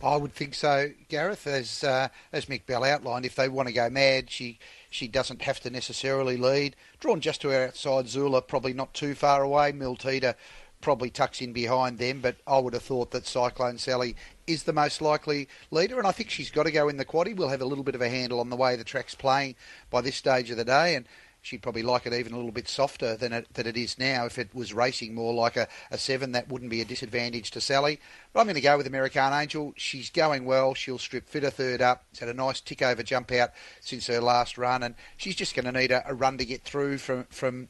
[0.00, 1.46] I would think so, Gareth.
[1.46, 4.58] As uh, as Mick Bell outlined, if they want to go mad, she
[4.90, 6.76] she doesn't have to necessarily lead.
[6.98, 9.72] Drawn just to her outside, Zula probably not too far away.
[9.72, 10.36] Miltita
[10.80, 14.72] probably tucks in behind them, but I would have thought that Cyclone Sally is the
[14.72, 17.36] most likely leader, and I think she's got to go in the quaddy.
[17.36, 19.56] We'll have a little bit of a handle on the way the track's playing
[19.90, 21.06] by this stage of the day, and
[21.42, 24.26] she'd probably like it even a little bit softer than it, than it is now.
[24.26, 27.60] If it was racing more like a, a seven, that wouldn't be a disadvantage to
[27.60, 28.00] Sally.
[28.32, 29.72] But I'm going to go with American Angel.
[29.76, 30.74] She's going well.
[30.74, 32.04] She'll strip fit a third up.
[32.12, 33.50] She's had a nice tick over jump out
[33.80, 36.62] since her last run, and she's just going to need a, a run to get
[36.62, 37.68] through from from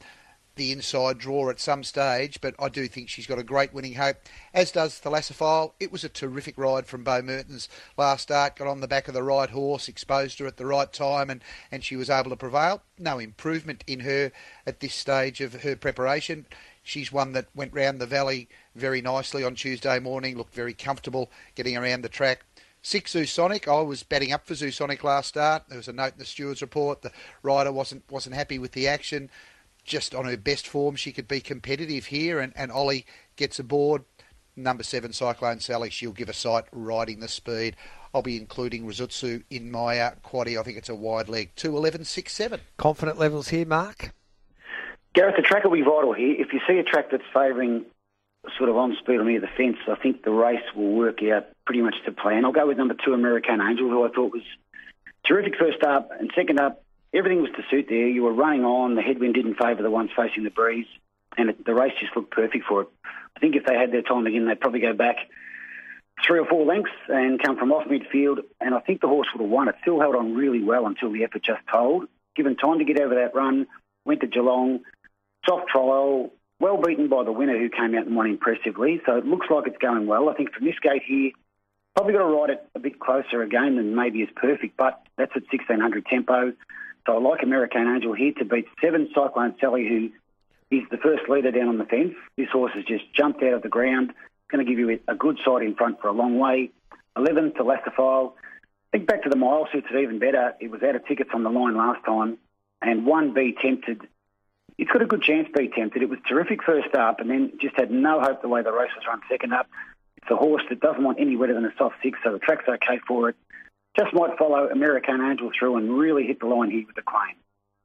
[0.56, 3.94] the inside draw at some stage, but I do think she's got a great winning
[3.94, 4.16] hope,
[4.52, 5.72] as does Thalassophile.
[5.80, 9.14] It was a terrific ride from Beau Mertens last start, got on the back of
[9.14, 12.36] the right horse, exposed her at the right time, and, and she was able to
[12.36, 12.82] prevail.
[12.98, 14.32] No improvement in her
[14.66, 16.46] at this stage of her preparation.
[16.82, 21.30] She's one that went round the valley very nicely on Tuesday morning, looked very comfortable
[21.54, 22.44] getting around the track.
[22.82, 23.68] Six Zoosonic.
[23.68, 25.64] I was betting up for Zoosonic last start.
[25.68, 27.02] There was a note in the steward's report.
[27.02, 29.30] The rider wasn't wasn't happy with the action
[29.90, 32.38] just on her best form, she could be competitive here.
[32.38, 33.04] And, and Ollie
[33.36, 34.04] gets aboard.
[34.56, 37.76] Number seven, Cyclone Sally, she'll give a sight riding the speed.
[38.14, 40.58] I'll be including Rizutsu in my uh, quaddy.
[40.58, 41.50] I think it's a wide leg.
[41.56, 42.60] 211, 6 7.
[42.76, 44.12] Confident levels here, Mark?
[45.14, 46.34] Gareth, the track will be vital here.
[46.38, 47.84] If you see a track that's favouring
[48.56, 51.46] sort of on speed or near the fence, I think the race will work out
[51.66, 52.44] pretty much to plan.
[52.44, 54.42] I'll go with number two, American Angel, who I thought was
[55.26, 56.82] terrific first up and second up
[57.14, 58.08] everything was to suit there.
[58.08, 58.94] You were running on.
[58.94, 60.86] The headwind didn't favour the ones facing the breeze,
[61.36, 62.88] and it, the race just looked perfect for it.
[63.36, 65.16] I think if they had their time again, they'd probably go back
[66.26, 68.38] three or four lengths and come from off midfield.
[68.60, 69.68] And I think the horse would have won.
[69.68, 72.06] It still held on really well until the effort just told.
[72.36, 73.66] Given time to get over that run,
[74.04, 74.80] went to Geelong,
[75.48, 79.00] soft trial, well beaten by the winner who came out and won impressively.
[79.06, 80.28] So it looks like it's going well.
[80.28, 81.32] I think from this gate here,
[81.94, 85.32] probably got to ride it a bit closer again than maybe is perfect, but that's
[85.34, 86.52] at 1600 tempo.
[87.06, 90.10] So I like American Angel here to beat seven Cyclone Sally, who
[90.76, 92.14] is the first leader down on the fence.
[92.36, 94.12] This horse has just jumped out of the ground.
[94.50, 96.70] Going to give you a good side in front for a long way.
[97.16, 98.32] 11 to Lasterfile.
[98.92, 100.54] Think back to the mile suits it even better.
[100.60, 102.38] It was out of tickets on the line last time.
[102.82, 104.02] And 1B tempted.
[104.78, 106.02] It's got a good chance be tempted.
[106.02, 108.90] It was terrific first up and then just had no hope the way the race
[108.96, 109.68] was run second up.
[110.16, 112.68] It's a horse that doesn't want any wetter than a soft six, so the track's
[112.68, 113.36] okay for it
[114.00, 117.36] just might follow American Angel through and really hit the line here with the claim.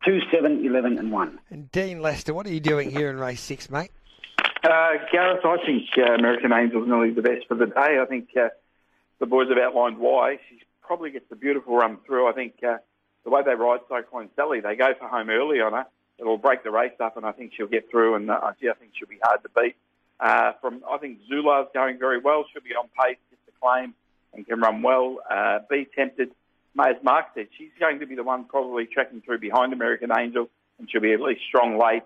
[0.05, 1.39] 2, 7, 11 and 1.
[1.49, 3.91] And Dean Lester, what are you doing here in race 6, mate?
[4.63, 7.99] Uh, Gareth, I think uh, American Angel is nearly the best for the day.
[8.01, 8.49] I think uh,
[9.19, 10.39] the boys have outlined why.
[10.49, 12.27] She probably gets a beautiful run through.
[12.27, 12.77] I think uh,
[13.23, 15.85] the way they ride Cyclone Sally, they go for home early on her.
[16.17, 18.15] It'll break the race up, and I think she'll get through.
[18.15, 19.75] And uh, yeah, I think she'll be hard to beat.
[20.19, 22.45] Uh, from I think Zula's going very well.
[22.51, 23.93] She'll be on pace, gets the claim
[24.35, 25.17] and can run well.
[25.29, 26.31] Uh, be tempted.
[26.79, 30.49] As Mark said, she's going to be the one probably tracking through behind American Angel,
[30.77, 32.03] and she'll be at least strong late.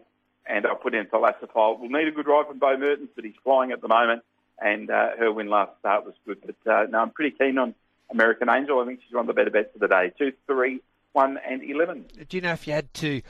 [0.48, 1.80] And I'll put in Thalassophile.
[1.80, 4.24] We'll need a good ride from Beau Mertens, but he's flying at the moment,
[4.60, 6.38] and uh, her win last start was good.
[6.46, 7.76] But uh, no, I'm pretty keen on
[8.10, 8.80] American Angel.
[8.80, 10.12] I think she's one of the better bets of the day.
[10.18, 10.82] Two, three,
[11.13, 12.06] one, and eleven.
[12.28, 13.22] Do you know if you had to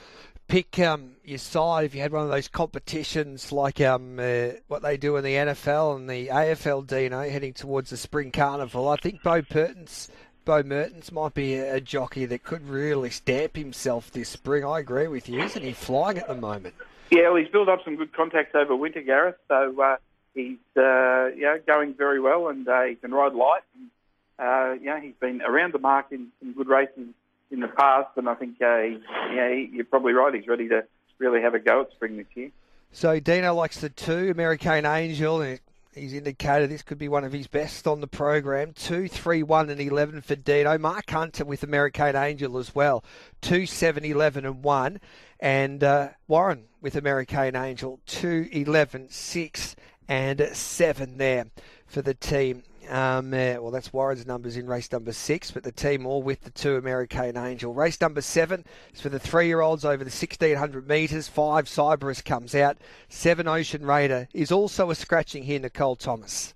[0.49, 4.81] pick um, your side if you had one of those competitions like um, uh, what
[4.81, 8.89] they do in the NFL and the AFL, Dino, heading towards the spring carnival.
[8.89, 9.41] I think Beau
[10.45, 14.65] Beau Mertens might be a, jockey that could really stamp himself this spring.
[14.65, 15.39] I agree with you.
[15.39, 16.73] Isn't he flying at the moment?
[17.11, 19.35] Yeah, well, he's built up some good contacts over winter, Gareth.
[19.47, 19.97] So uh,
[20.33, 23.61] he's uh, yeah going very well, and uh, he can ride light.
[23.75, 23.89] And,
[24.39, 27.09] uh, yeah, he's been around the mark in some good races
[27.51, 28.99] in the past, and I think uh, he,
[29.31, 30.33] he, you're probably right.
[30.33, 30.83] He's ready to
[31.17, 32.51] really have a go at spring this year.
[32.91, 35.59] So Dino likes the two, American Angel, and
[35.93, 38.73] he's indicated this could be one of his best on the program.
[38.73, 40.77] Two, three, one, and eleven for Dino.
[40.77, 43.03] Mark Hunter with American Angel as well.
[43.41, 44.99] Two, seven, eleven, and one,
[45.39, 47.99] and uh, Warren with American Angel.
[48.05, 49.75] Two, eleven, six,
[50.07, 51.47] and seven there
[51.85, 52.63] for the team.
[52.89, 56.41] Um, uh, well, that's Warren's numbers in race number six, but the team all with
[56.41, 57.71] the two American Angel.
[57.71, 61.27] Race number seven is for the three-year-olds over the 1600 metres.
[61.27, 62.77] Five Cyberus comes out.
[63.07, 66.53] Seven Ocean Raider is also a scratching here, Nicole Thomas.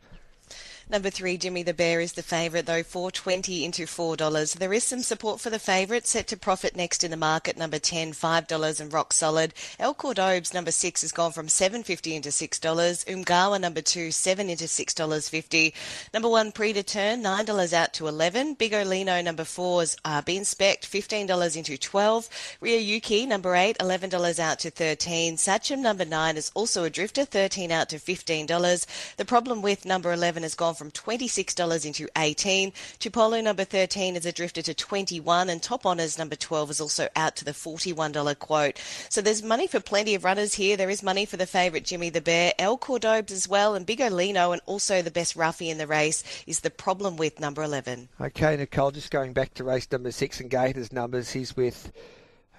[0.94, 4.60] Number three, Jimmy the Bear is the favourite, though, 420 into $4.
[4.60, 7.58] There is some support for the favourite, set to profit next in the market.
[7.58, 9.56] Number 10, $5 and rock solid.
[9.80, 13.06] El Cordobes, number six, has gone from 750 into $6.
[13.08, 15.74] Umgawa, number two, 7 into $6.50.
[16.14, 20.82] Number one, Predeturn, $9 out to 11 Big Olino, number four, is uh, been spec
[20.82, 26.52] $15 into 12 Rio Yuki, number eight, $11 out to 13 Sachem, number nine, is
[26.54, 28.86] also a drifter, 13 out to $15.
[29.18, 32.74] The problem with number 11 has gone from from $26 into 18.
[33.00, 37.08] Tupelo number 13 is a drifter to 21 and Top Honours number 12 is also
[37.16, 38.82] out to the $41 quote.
[39.08, 40.76] So there's money for plenty of runners here.
[40.76, 44.00] There is money for the favourite Jimmy the Bear, El Cordobes as well and Big
[44.00, 48.10] Olino and also the best roughie in the race is the problem with number 11.
[48.20, 51.94] Okay, Nicole, just going back to race number six and Gators numbers, he's with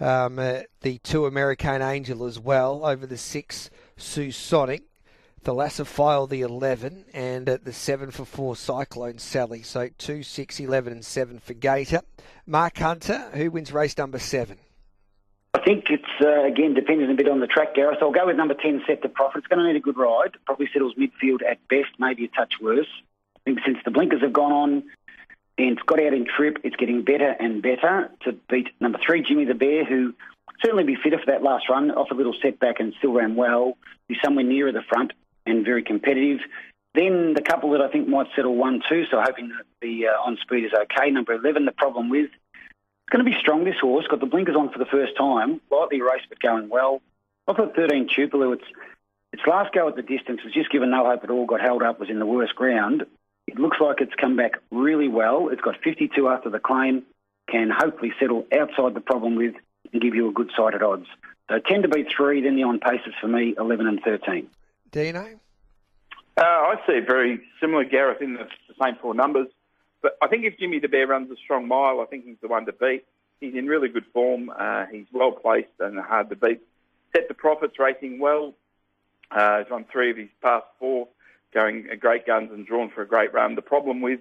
[0.01, 3.69] um, uh, the two American Angel as well over the six
[3.99, 4.85] Sue Sonic,
[5.45, 9.63] the Lassafile the 11, and at the 7 for 4 Cyclone Sally.
[9.63, 12.01] So 2, 6, 11, and 7 for Gator.
[12.47, 14.59] Mark Hunter, who wins race number 7?
[15.55, 17.99] I think it's, uh, again, dependent a bit on the track, Gareth.
[18.03, 19.39] I'll go with number 10, Set the Profit.
[19.39, 20.33] It's going to need a good ride.
[20.47, 22.89] Probably settles midfield at best, maybe a touch worse.
[23.37, 24.83] I think since the blinkers have gone on,
[25.57, 26.59] and it's got out in trip.
[26.65, 30.15] It's getting better and better to beat number three, Jimmy the Bear, who
[30.63, 31.91] certainly be fitter for that last run.
[31.93, 33.77] Off a little setback and still ran well.
[34.09, 35.13] Be somewhere nearer the front
[35.47, 36.41] and very competitive.
[36.95, 39.05] Then the couple that I think might settle one two.
[39.11, 41.11] So hoping that the uh, on speed is okay.
[41.11, 43.65] Number eleven, the problem with it's going to be strong.
[43.65, 45.61] This horse got the blinkers on for the first time.
[45.71, 47.03] Lightly raced but going well.
[47.49, 48.53] I've got thirteen Tupelo.
[48.53, 48.65] It's
[49.33, 51.47] its last go at the distance was just given no hope at all.
[51.47, 51.99] Got held up.
[51.99, 53.05] Was in the worst ground.
[53.47, 55.49] It looks like it's come back really well.
[55.49, 57.03] It's got 52 after the claim,
[57.49, 59.55] can hopefully settle outside the problem with
[59.93, 61.07] and give you a good side at odds.
[61.51, 64.49] So 10 to beat 3, then the on paces for me, 11 and 13.
[64.95, 65.27] Dino?
[66.37, 69.49] Uh, I see very similar, Gareth, in the, the same four numbers.
[70.03, 72.49] But I think if Jimmy the Bear runs a strong mile, I think he's the
[72.49, 73.05] one to beat.
[73.41, 74.53] He's in really good form.
[74.57, 76.61] Uh, he's well placed and hard to beat.
[77.13, 78.55] Set the profits racing well.
[79.31, 81.09] Uh, he's won three of his past four
[81.53, 83.55] going great guns and drawn for a great run.
[83.55, 84.21] The problem with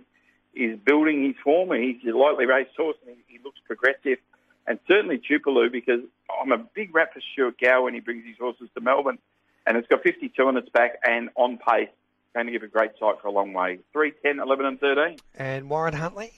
[0.55, 1.71] is building his form.
[1.71, 4.19] He's a lightly raced horse and he, he looks progressive.
[4.65, 6.01] And certainly Tupelo because
[6.41, 9.19] I'm a big rap for Stuart Gow when he brings his horses to Melbourne.
[9.65, 11.89] And it's got 52 on its back and on pace.
[12.33, 13.79] Going to give a great sight for a long way.
[13.93, 15.17] 3, 10, 11 and 13.
[15.37, 16.31] And Warren Huntley?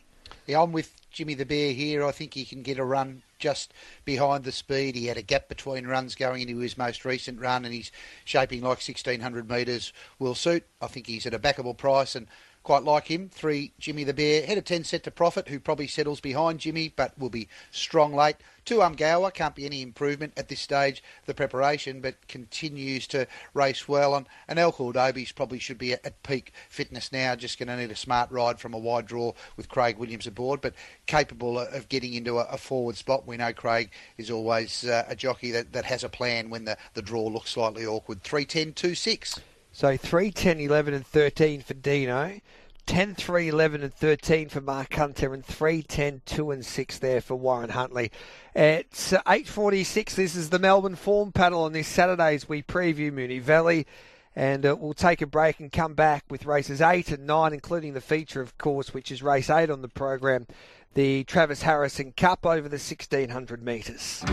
[0.45, 2.05] Yeah, I'm with Jimmy the Bear here.
[2.05, 3.73] I think he can get a run just
[4.03, 4.95] behind the speed.
[4.95, 7.91] He had a gap between runs going into his most recent run, and he's
[8.26, 10.65] shaping like 1600 metres will suit.
[10.82, 12.28] I think he's at a backable price, and
[12.61, 13.30] quite like him.
[13.30, 14.45] Three, Jimmy the Bear.
[14.45, 18.13] Head of 10 set to profit, who probably settles behind Jimmy, but will be strong
[18.13, 18.36] late.
[18.66, 19.32] Two, Umgawa.
[19.32, 24.16] Can't be any improvement at this stage the preparation, but continues to race well.
[24.16, 27.36] And, and El Cordobes probably should be at, at peak fitness now.
[27.36, 30.61] Just going to need a smart ride from a wide draw with Craig Williams aboard,
[30.61, 30.74] but
[31.05, 33.28] capable of getting into a, a forward spot.
[33.28, 36.76] We know Craig is always uh, a jockey that, that has a plan when the,
[36.95, 38.24] the draw looks slightly awkward.
[38.24, 39.39] 3, 10, 2, 6.
[39.74, 42.39] So 3, 10, 11 and 13 for Dino.
[42.86, 47.22] 10, 3, 11 and 13 for Mark Hunter and 3, 10, 2 and 6 there
[47.22, 48.12] for Warren Huntley.
[48.56, 50.16] It's 8.46.
[50.16, 53.88] This is the Melbourne Form Panel on this Saturday as we preview Moonee Valley.
[54.36, 57.94] And uh, we'll take a break and come back with races 8 and 9, including
[57.94, 60.46] the feature, of course, which is race 8 on the program,
[60.94, 64.24] the Travis Harrison Cup over the 1600 metres.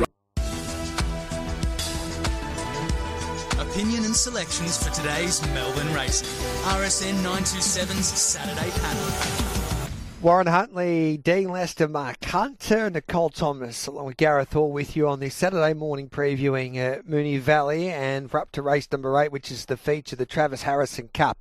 [3.72, 6.28] Opinion and selections for today's Melbourne racing.
[6.64, 9.90] RSN 927's Saturday panel.
[10.20, 15.20] Warren Huntley, Dean Lester, Mark Hunter, Nicole Thomas, along with Gareth Hall with you on
[15.20, 17.88] this Saturday morning previewing uh, Moonee Valley.
[17.88, 21.38] And we're up to race number eight, which is the feature, the Travis Harrison Cup.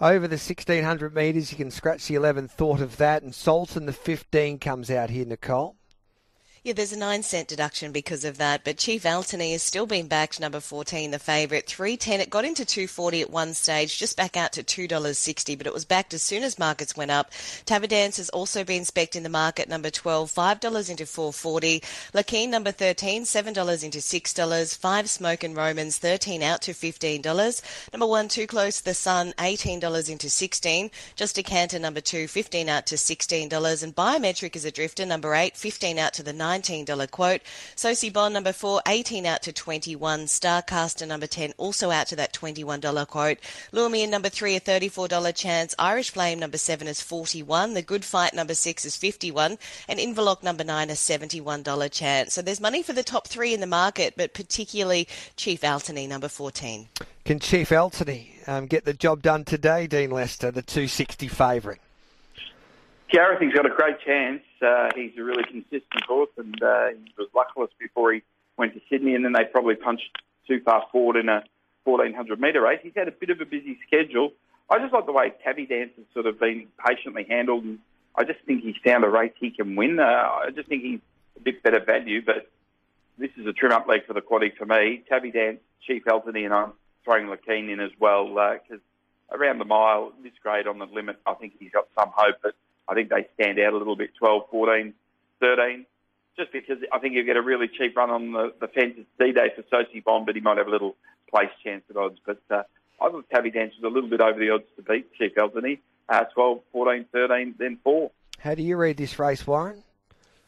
[0.00, 3.22] Over the 1600 metres, you can scratch the 11 thought of that.
[3.22, 5.76] And Sultan, the 15, comes out here, Nicole.
[6.64, 10.06] Yeah, there's a nine cent deduction because of that, but Chief Altony has still been
[10.06, 11.66] backed number 14, the favourite.
[11.66, 15.74] 310, it got into 240 at one stage, just back out to $2.60, but it
[15.74, 17.32] was backed as soon as markets went up.
[17.66, 21.80] Taverdance has also been specced in the market, number 12, $5 into 440.
[22.14, 24.78] Lakeen, number 13, $7 into $6.
[24.78, 27.92] 5 Smoke and Romans, 13 out to $15.
[27.92, 32.28] Number 1, Too Close, to The Sun, $18 into 16 Just a Canter, number 2,
[32.28, 33.82] 15 out to $16.
[33.82, 37.40] And Biometric is a drifter, number 8, 15 out to the 9 $19 quote.
[37.76, 40.26] Soci Bond number 4, 18 out to 21.
[40.26, 43.38] Starcaster number 10, also out to that $21 quote.
[43.72, 45.74] Lumiere number 3, a $34 chance.
[45.78, 47.74] Irish Flame number 7 is 41.
[47.74, 49.58] The Good Fight number 6 is 51.
[49.88, 52.34] And Inverlock number 9 a $71 chance.
[52.34, 56.28] So there's money for the top three in the market, but particularly Chief Altony number
[56.28, 56.88] 14.
[57.24, 61.78] Can Chief Altony um, get the job done today, Dean Lester, the 260 favourite?
[63.12, 64.42] Gareth, he's got a great chance.
[64.60, 68.22] Uh, he's a really consistent horse, and uh, he was luckless before he
[68.56, 71.44] went to Sydney, and then they probably punched too far forward in a
[71.84, 72.80] 1400 metre race.
[72.82, 74.32] He's had a bit of a busy schedule.
[74.70, 77.78] I just like the way Tabby Dance has sort of been patiently handled, and
[78.16, 80.00] I just think he's found a race he can win.
[80.00, 81.00] Uh, I just think he's
[81.36, 82.50] a bit better value, but
[83.18, 85.02] this is a trim up leg for the quaddy for me.
[85.06, 86.72] Tabby Dance, Chief Altony, and I'm
[87.04, 88.80] throwing Lakeen in as well because
[89.30, 92.54] around the mile, this grade on the limit, I think he's got some hope, but
[92.88, 94.94] I think they stand out a little bit 12, 14,
[95.40, 95.86] 13.
[96.36, 98.94] Just because I think you get a really cheap run on the, the fence.
[98.96, 100.96] It's D-Day for Soci Bond, but he might have a little
[101.30, 102.18] place chance at odds.
[102.24, 102.62] But uh,
[103.00, 105.78] I thought Tabby Dance was a little bit over the odds to beat Chief Altony.
[106.08, 108.10] Uh, 12, 14, 13, then 4.
[108.38, 109.82] How do you read this race, Warren?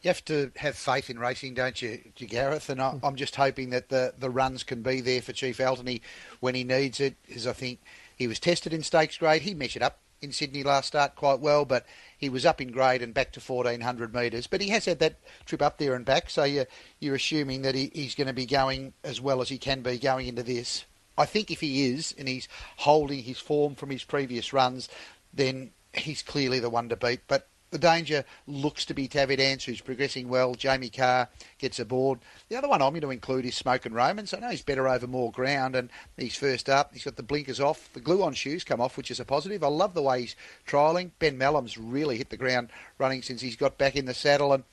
[0.01, 2.69] You have to have faith in racing, don't you, Gareth?
[2.69, 6.01] And I, am just hoping that the, the runs can be there for Chief Altony
[6.39, 7.79] when he needs it, because I think
[8.15, 9.41] he was tested in stakes grade.
[9.41, 11.85] He measured up in Sydney last start quite well, but
[12.17, 14.47] he was up in grade and back to 1400 metres.
[14.47, 15.15] But he has had that
[15.45, 16.67] trip up there and back, so you're,
[16.99, 19.97] you're assuming that he, he's going to be going as well as he can be
[19.97, 20.83] going into this.
[21.17, 24.89] I think if he is, and he's holding his form from his previous runs,
[25.33, 27.21] then he's clearly the one to beat.
[27.27, 30.55] But the danger looks to be Tabby Dance, who's progressing well.
[30.55, 31.27] Jamie Kah
[31.59, 32.19] gets aboard.
[32.47, 34.33] The other one I'm going to include is Smoke and Romans.
[34.33, 36.93] I know he's better over more ground, and he's first up.
[36.93, 37.89] He's got the blinkers off.
[37.91, 39.61] The glue on shoes come off, which is a positive.
[39.61, 41.11] I love the way he's trialling.
[41.19, 44.63] Ben Melham's really hit the ground running since he's got back in the saddle, and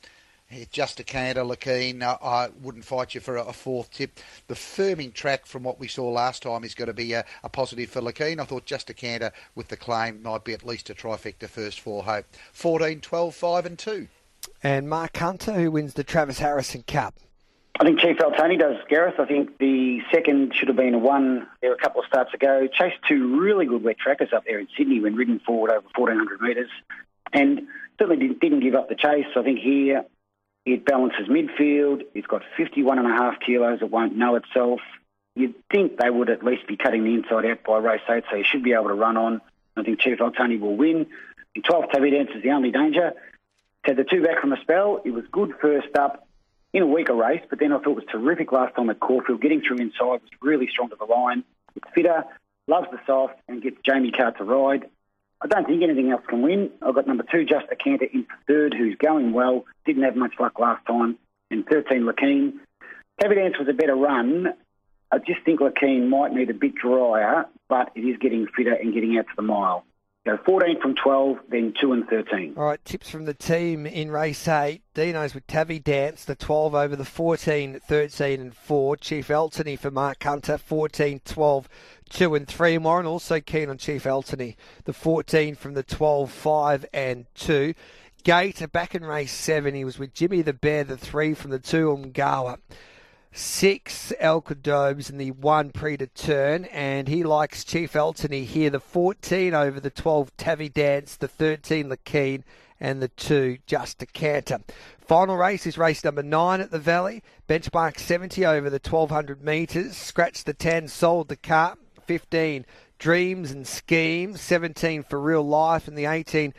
[0.71, 2.01] just a canter, Lakeen.
[2.01, 4.19] Uh, I wouldn't fight you for a, fourth tip.
[4.47, 7.49] The firming track from what we saw last time is going to be a, a
[7.49, 8.39] positive for Lakeen.
[8.39, 11.79] I thought just a canter with the claim might be at least a trifecta first
[11.79, 12.25] for hope.
[12.53, 14.07] 14, 12, 5 and 2.
[14.61, 17.15] And Mark Hunter, who wins the Travis Harrison Cup.
[17.79, 19.19] I think Chief Altony does, Gareth.
[19.19, 22.67] I think the second should have been a one there a couple of starts ago.
[22.67, 26.41] Chased two really good wet trackers up there in Sydney when ridden forward over 1,400
[26.41, 26.69] metres.
[27.31, 27.63] And
[27.97, 29.25] certainly didn't give up the chase.
[29.35, 30.05] I think here
[30.65, 32.03] it balances midfield.
[32.13, 33.81] It's got 51 and a half kilos.
[33.81, 34.79] It won't know itself.
[35.35, 38.37] You'd think they would at least be cutting the inside out by race eight, so
[38.37, 39.41] you should be able to run on.
[39.75, 41.07] I think Chief Altony will win.
[41.55, 43.13] The 12th Tabby Dance is the only danger.
[43.81, 45.01] Had the two back from a spell.
[45.03, 46.27] It was good first up
[46.71, 49.41] in a weaker race, but then I thought it was terrific last time at Caulfield.
[49.41, 51.43] Getting through inside was really strong to the line.
[51.75, 52.23] It's fitter,
[52.67, 54.89] loves the soft, and gets Jamie Kah to ride.
[55.43, 56.71] I don't think anything else can win.
[56.81, 59.65] I've got number two, Just a Canter, in third, who's going well.
[59.85, 61.17] Didn't have much luck last time.
[61.51, 62.53] And 13, Lakeen.
[63.23, 64.53] Evidence was a better run.
[65.11, 68.93] I just think Lakeen might need a bit drier, but it is getting fitter and
[68.93, 69.85] getting out to the mile.
[70.25, 72.53] Go 14 from 12, then 2 and 13.
[72.55, 74.81] All right, tips from the team in race 8.
[74.93, 78.95] Dino's with Tabby Dance, the 12 over the 14, 13 and 4.
[78.95, 81.67] Chief Altony for Mark Hunter, 14, 12,
[82.13, 82.77] 2 and 3.
[82.77, 84.55] Warren also keen on Chief Altony,
[84.85, 87.73] the 14 from the 12, 5 and 2.
[88.23, 91.59] Gate, back in race 7, he was with Jimmy the Bear, the 3 from the
[91.59, 92.59] 2, Umgawa
[93.35, 98.69] six El Cordobes and the one pre to turn, and he likes Chief Altony here.
[98.69, 102.43] The 14 over the 12 Tavi Dance, the 13 Lakeen,
[102.79, 104.59] and the two Just a Canter.
[104.99, 107.23] Final race is race number nine at the Valley.
[107.49, 109.97] Benchmark 70 over the 1200 metres.
[109.97, 111.75] Scratch the 10, sold the car.
[112.05, 112.65] 15
[112.99, 114.41] Dreams and Schemes.
[114.41, 116.53] 17 for Real Life, and the 18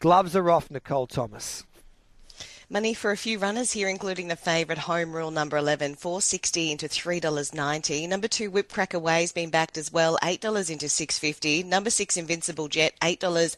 [0.00, 1.64] Gloves are off, Nicole Thomas.
[2.70, 6.86] Money for a few runners here, including the favourite Home Rule number 11, 460 into
[6.86, 8.08] $3.90.
[8.08, 11.64] Number two, Whip Cracker Way's been backed as well, $8 into 650.
[11.64, 13.56] Number six, Invincible Jet, $8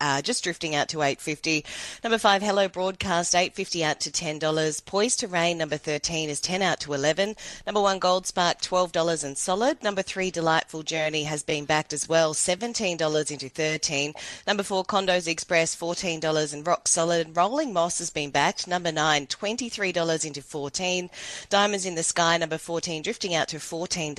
[0.00, 1.64] uh, just drifting out to 850.
[2.02, 4.84] Number five, Hello Broadcast, 850 out to $10.
[4.86, 7.34] Poised to Rain, number 13 is 10 out to 11.
[7.66, 9.82] Number one, Gold Spark, $12 and solid.
[9.82, 14.14] Number three, Delightful Journey has been backed as well, $17 into 13.
[14.46, 17.36] Number four, Condos Express, $14 and rock solid.
[17.36, 18.68] Rolling Moss has been backed.
[18.68, 21.10] Number nine, $23 into 14.
[21.48, 24.14] Diamonds in the Sky, number 14, drifting out to $14.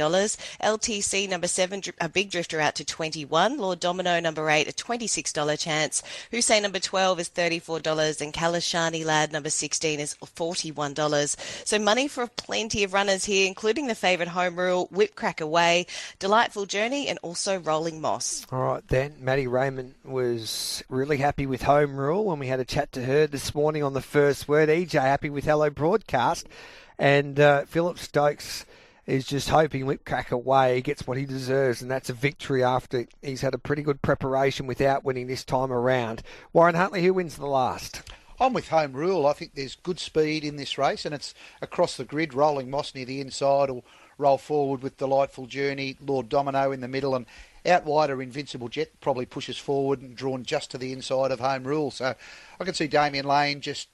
[0.61, 3.57] LTC, number seven, a big drifter out to 21.
[3.57, 6.03] Lord Domino, number eight, a $26 $6 chance.
[6.31, 11.35] Hussein number 12 is $34 and Kalashani Lad number 16 is $41.
[11.65, 15.87] So money for plenty of runners here, including the favourite home rule, Whip Crack Away,
[16.19, 18.45] Delightful Journey and also Rolling Moss.
[18.51, 22.65] All right then, Maddie Raymond was really happy with home rule when we had a
[22.65, 24.69] chat to her this morning on the first word.
[24.69, 26.47] EJ happy with Hello Broadcast
[26.97, 28.65] and uh, Philip Stokes
[29.05, 33.41] is just hoping Whipcrack away gets what he deserves, and that's a victory after he's
[33.41, 36.23] had a pretty good preparation without winning this time around.
[36.53, 38.01] Warren Huntley, who wins the last?
[38.39, 39.27] I'm with home rule.
[39.27, 42.33] I think there's good speed in this race, and it's across the grid.
[42.33, 43.85] Rolling Moss near the inside will
[44.17, 47.25] roll forward with Delightful Journey, Lord Domino in the middle, and
[47.65, 51.63] out wider Invincible Jet probably pushes forward and drawn just to the inside of home
[51.63, 51.91] rule.
[51.91, 52.13] So
[52.59, 53.87] I can see Damian Lane just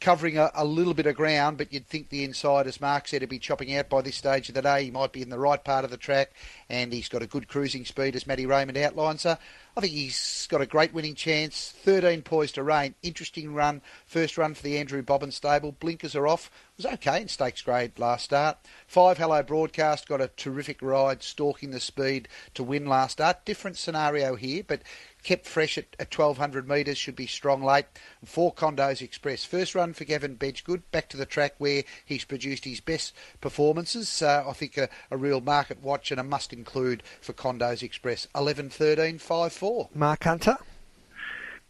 [0.00, 3.20] covering a, a, little bit of ground, but you'd think the inside, as Mark said,
[3.20, 4.84] to be chopping out by this stage of the day.
[4.84, 6.32] He might be in the right part of the track,
[6.68, 9.20] and he's got a good cruising speed, as Matty Raymond outlined.
[9.20, 9.36] So
[9.76, 11.72] I think he's got a great winning chance.
[11.82, 12.94] 13 poised to rain.
[13.02, 13.82] Interesting run.
[14.06, 15.72] First run for the Andrew Bobbin stable.
[15.72, 16.50] Blinkers are off.
[16.76, 18.58] was okay in stakes grade last start.
[18.86, 23.44] Five Hello Broadcast got a terrific ride, stalking the speed to win last start.
[23.44, 24.82] Different scenario here, but
[25.22, 27.86] kept fresh at, at 1200 metres, should be strong late.
[28.24, 29.44] Four Condos Express.
[29.44, 34.22] First run for Gavin Bedggood, back to the track where he's produced his best performances.
[34.22, 38.26] Uh, I think a, a, real market watch and a must include for Condos Express.
[38.34, 39.88] 11 13 5 4.
[39.94, 40.56] Mark Hunter.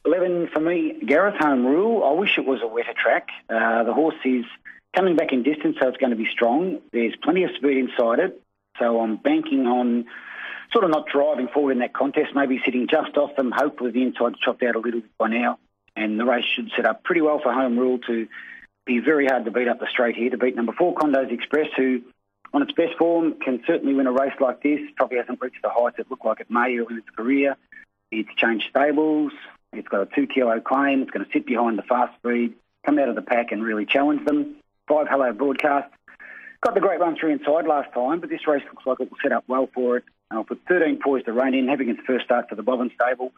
[0.04, 2.02] 11 for me, Gareth Home Rule.
[2.04, 3.28] I wish it was a wetter track.
[3.50, 4.44] Uh, the horse is
[4.94, 6.80] coming back in distance, so it's going to be strong.
[6.92, 8.40] There's plenty of speed inside it,
[8.78, 10.06] so I'm banking on
[10.72, 14.02] sort of not driving forward in that contest, maybe sitting just off them, hopefully the
[14.02, 15.58] inside's chopped out a little bit by now.
[15.96, 18.28] And the race should set up pretty well for Home Rule to
[18.86, 21.68] be very hard to beat up the straight here, to beat number four Condos Express,
[21.76, 22.02] who
[22.52, 24.80] on its best form can certainly win a race like this.
[24.96, 27.56] Probably hasn't reached the heights it looked like it may in its career.
[28.10, 29.32] It's changed stables.
[29.72, 31.02] It's got a two kilo claim.
[31.02, 32.54] It's going to sit behind the fast speed,
[32.86, 34.56] come out of the pack and really challenge them.
[34.88, 35.92] Five Hello broadcast.
[36.62, 39.18] Got the great run through inside last time, but this race looks like it will
[39.22, 40.04] set up well for it.
[40.30, 43.32] I'll put 13 poised to rein in, having its first start for the Bobbin stable.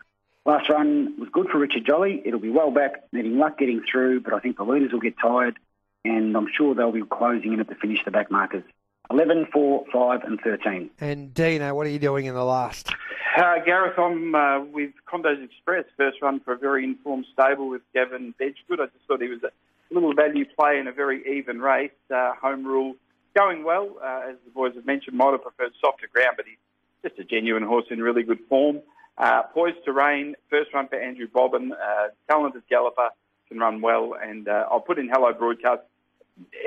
[0.44, 2.22] Last run was good for Richard Jolly.
[2.24, 5.18] It'll be well back, needing luck getting through, but I think the leaders will get
[5.18, 5.58] tired,
[6.04, 8.64] and I'm sure they'll be closing in at the finish the back markers.
[9.10, 10.90] 11, 4, 5, and 13.
[11.00, 12.90] And Dino, what are you doing in the last?
[13.36, 15.84] Uh, Gareth, I'm uh, with Condos Express.
[15.96, 18.80] First run for a very informed stable with Gavin Bedggood.
[18.80, 19.50] I just thought he was a
[19.94, 21.90] little value play in a very even race.
[22.12, 22.94] Uh, home rule
[23.36, 25.16] going well, uh, as the boys have mentioned.
[25.16, 26.58] Might have preferred softer ground, but he's
[27.02, 28.80] just a genuine horse in really good form.
[29.18, 33.10] Uh, poised to reign, first run for Andrew Bobbin, uh, talented galloper,
[33.48, 35.82] can run well, and uh, I'll put in Hello Broadcast.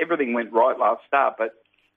[0.00, 1.54] Everything went right last start, but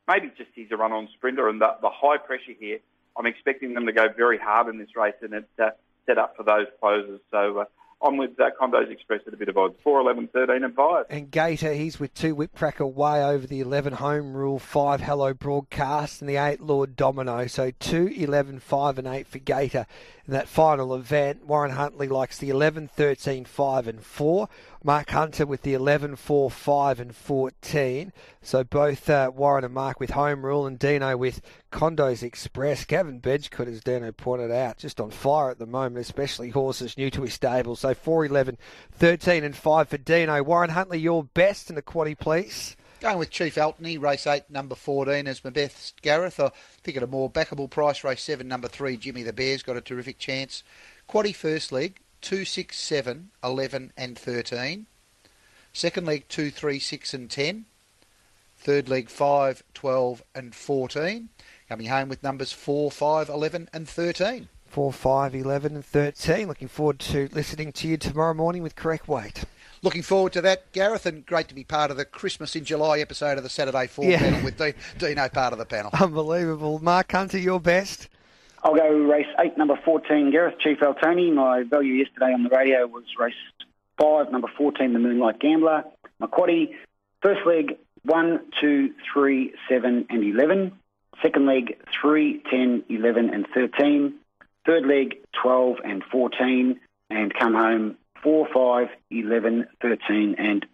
[0.07, 2.79] maybe just he's a run-on sprinter, and the, the high pressure here,
[3.17, 5.71] I'm expecting them to go very hard in this race, and it's uh,
[6.05, 7.19] set up for those closes.
[7.29, 7.65] So uh,
[8.01, 9.75] I'm with uh, Condos Express at a bit of odds.
[9.83, 11.05] 4, 11, 13 and 5.
[11.09, 15.33] And Gator, he's with two Whip Cracker way over the 11 home rule, 5 Hello
[15.33, 17.47] Broadcast, and the 8 Lord Domino.
[17.47, 19.87] So 2, 11, 5 and 8 for Gator
[20.27, 21.45] in that final event.
[21.45, 24.49] Warren Huntley likes the 11, 13, 5 and 4.
[24.83, 28.13] Mark Hunter with the 11, 4, 5 and 14.
[28.41, 31.41] So both uh, Warren and Mark with home rule and Dino with
[31.71, 32.85] Condos Express.
[32.85, 37.09] Gavin Bedggood, as Dino pointed out, just on fire at the moment, especially horses new
[37.11, 37.75] to his stable.
[37.75, 38.57] So 4, 11,
[38.93, 40.43] 13 and 5 for Dino.
[40.43, 42.75] Warren Huntley, your best in the quaddy, please.
[42.99, 46.39] Going with Chief Altony, race 8, number 14 as my best, Gareth.
[46.39, 46.49] I
[46.81, 49.81] think at a more backable price, race 7, number 3, Jimmy the Bear's got a
[49.81, 50.63] terrific chance.
[51.07, 54.87] Quaddy first leg, 2, 6, 7, 11 and 13.
[55.73, 57.65] Second leg, 2, 3, 6 and 10.
[58.57, 61.29] Third leg, 5, 12 and 14.
[61.69, 64.49] Coming home with numbers 4, 5, 11 and 13.
[64.67, 66.47] 4, 5, 11 and 13.
[66.47, 69.45] Looking forward to listening to you tomorrow morning with correct weight.
[69.81, 72.99] Looking forward to that, Gareth, and great to be part of the Christmas in July
[72.99, 74.19] episode of the Saturday Four yeah.
[74.19, 74.57] panel with
[74.97, 75.91] Dino part of the panel.
[75.99, 76.79] Unbelievable.
[76.79, 78.09] Mark Hunter, your best.
[78.63, 81.31] I'll go race eight, number 14, Gareth Chief Altony.
[81.33, 83.33] My value yesterday on the radio was race
[83.97, 85.83] five, number 14, the Moonlight Gambler.
[86.19, 86.73] My quaddy,
[87.21, 90.71] first leg, one, two, three, seven, and 11.
[91.21, 94.13] Second leg, 3, 10, 11, and 13.
[94.67, 96.79] Third leg, 12 and 14.
[97.09, 100.65] And come home 4, 5, 11, 13, and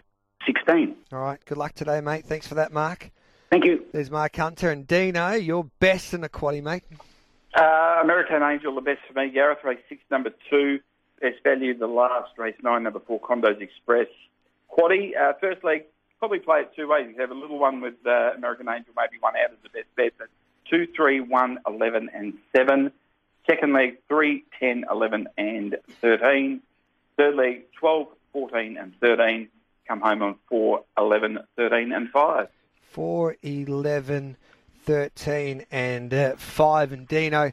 [0.48, 0.96] 16.
[1.12, 1.40] All right.
[1.46, 2.26] Good luck today, mate.
[2.26, 3.12] Thanks for that, Mark.
[3.52, 3.86] Thank you.
[3.94, 5.34] There's Mark Hunter and Dino.
[5.34, 6.84] Your best in the quaddy, mate.
[7.56, 9.30] Uh, American Angel, the best for me.
[9.30, 10.80] Gareth, race six, number two.
[11.22, 14.08] Best value, the last race nine, number four, Condos Express.
[14.76, 15.84] Quaddy, uh, first leg,
[16.18, 17.08] probably play it two ways.
[17.14, 19.86] You have a little one with uh, American Angel, maybe one out as the best
[19.96, 20.30] bet, but
[20.68, 22.92] two, three, one, 11, and seven.
[23.46, 26.62] Second leg, 3, 10, 11, and 13.
[27.18, 29.50] Third leg, 12, 14, and 13.
[29.88, 32.48] Come home on 4, 11, 13, and 5.
[32.92, 34.38] 4, 11,
[34.86, 36.92] 13, and uh, 5.
[36.94, 37.52] And Dino,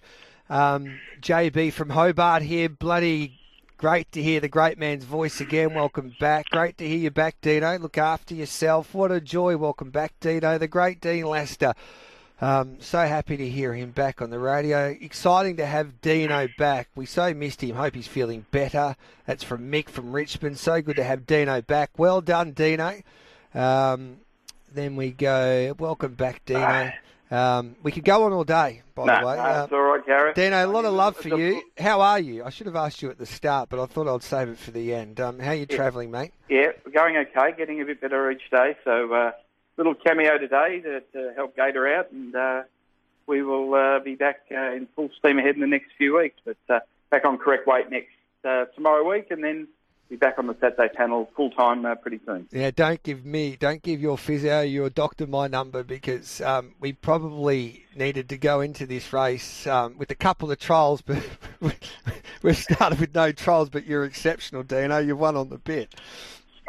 [0.49, 2.68] um, JB from Hobart here.
[2.68, 3.41] Bloody
[3.76, 5.74] great to hear the great man's voice again.
[5.74, 6.51] Welcome back.
[6.51, 7.78] Great to hear you back, Dino.
[7.78, 8.95] Look after yourself.
[8.95, 9.57] What a joy.
[9.57, 10.59] Welcome back, Dino.
[10.59, 11.74] The great Dean Lester.
[12.43, 14.97] Um, so happy to hear him back on the radio.
[15.01, 16.88] Exciting to have Dino back.
[16.95, 17.76] We so missed him.
[17.76, 18.97] Hope he's feeling better.
[19.26, 20.59] That's from Mick from Richmond.
[20.59, 21.91] So good to have Dino back.
[21.99, 23.03] Well done, Dino.
[23.55, 24.18] Um,
[24.72, 25.74] then we go.
[25.78, 26.93] Welcome back, Dino.
[27.30, 29.36] Um, we could go on all day, by no, the way.
[29.36, 30.34] No, uh, all right, Gareth.
[30.34, 31.62] Dino, a lot of love for you.
[31.78, 32.43] How are you?
[32.43, 34.72] I should have asked you at the start, but I thought I'd save it for
[34.72, 35.20] the end.
[35.20, 35.76] Um, how are you yeah.
[35.76, 36.32] travelling, mate?
[36.49, 37.57] Yeah, going okay.
[37.57, 38.76] Getting a bit better each day.
[38.82, 39.30] So uh,
[39.81, 42.62] little cameo today to, to help Gator out, and uh,
[43.26, 46.37] we will uh, be back uh, in full steam ahead in the next few weeks.
[46.45, 48.12] But uh, back on correct weight next
[48.45, 49.68] uh, tomorrow week, and then
[50.11, 52.47] be back on the Saturday panel full time uh, pretty soon.
[52.51, 56.93] Yeah, don't give me, don't give your physio, your doctor my number because um, we
[56.93, 61.22] probably needed to go into this race um, with a couple of trials, but
[62.43, 63.70] we've started with no trials.
[63.70, 64.99] But you're exceptional, Dino.
[64.99, 65.95] You've won on the bit.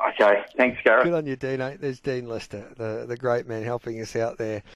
[0.10, 1.04] Okay, thanks, Gareth.
[1.04, 1.68] Good on you, Dino.
[1.68, 1.78] Eh?
[1.80, 4.64] There's Dean Lester, the the great man helping us out there.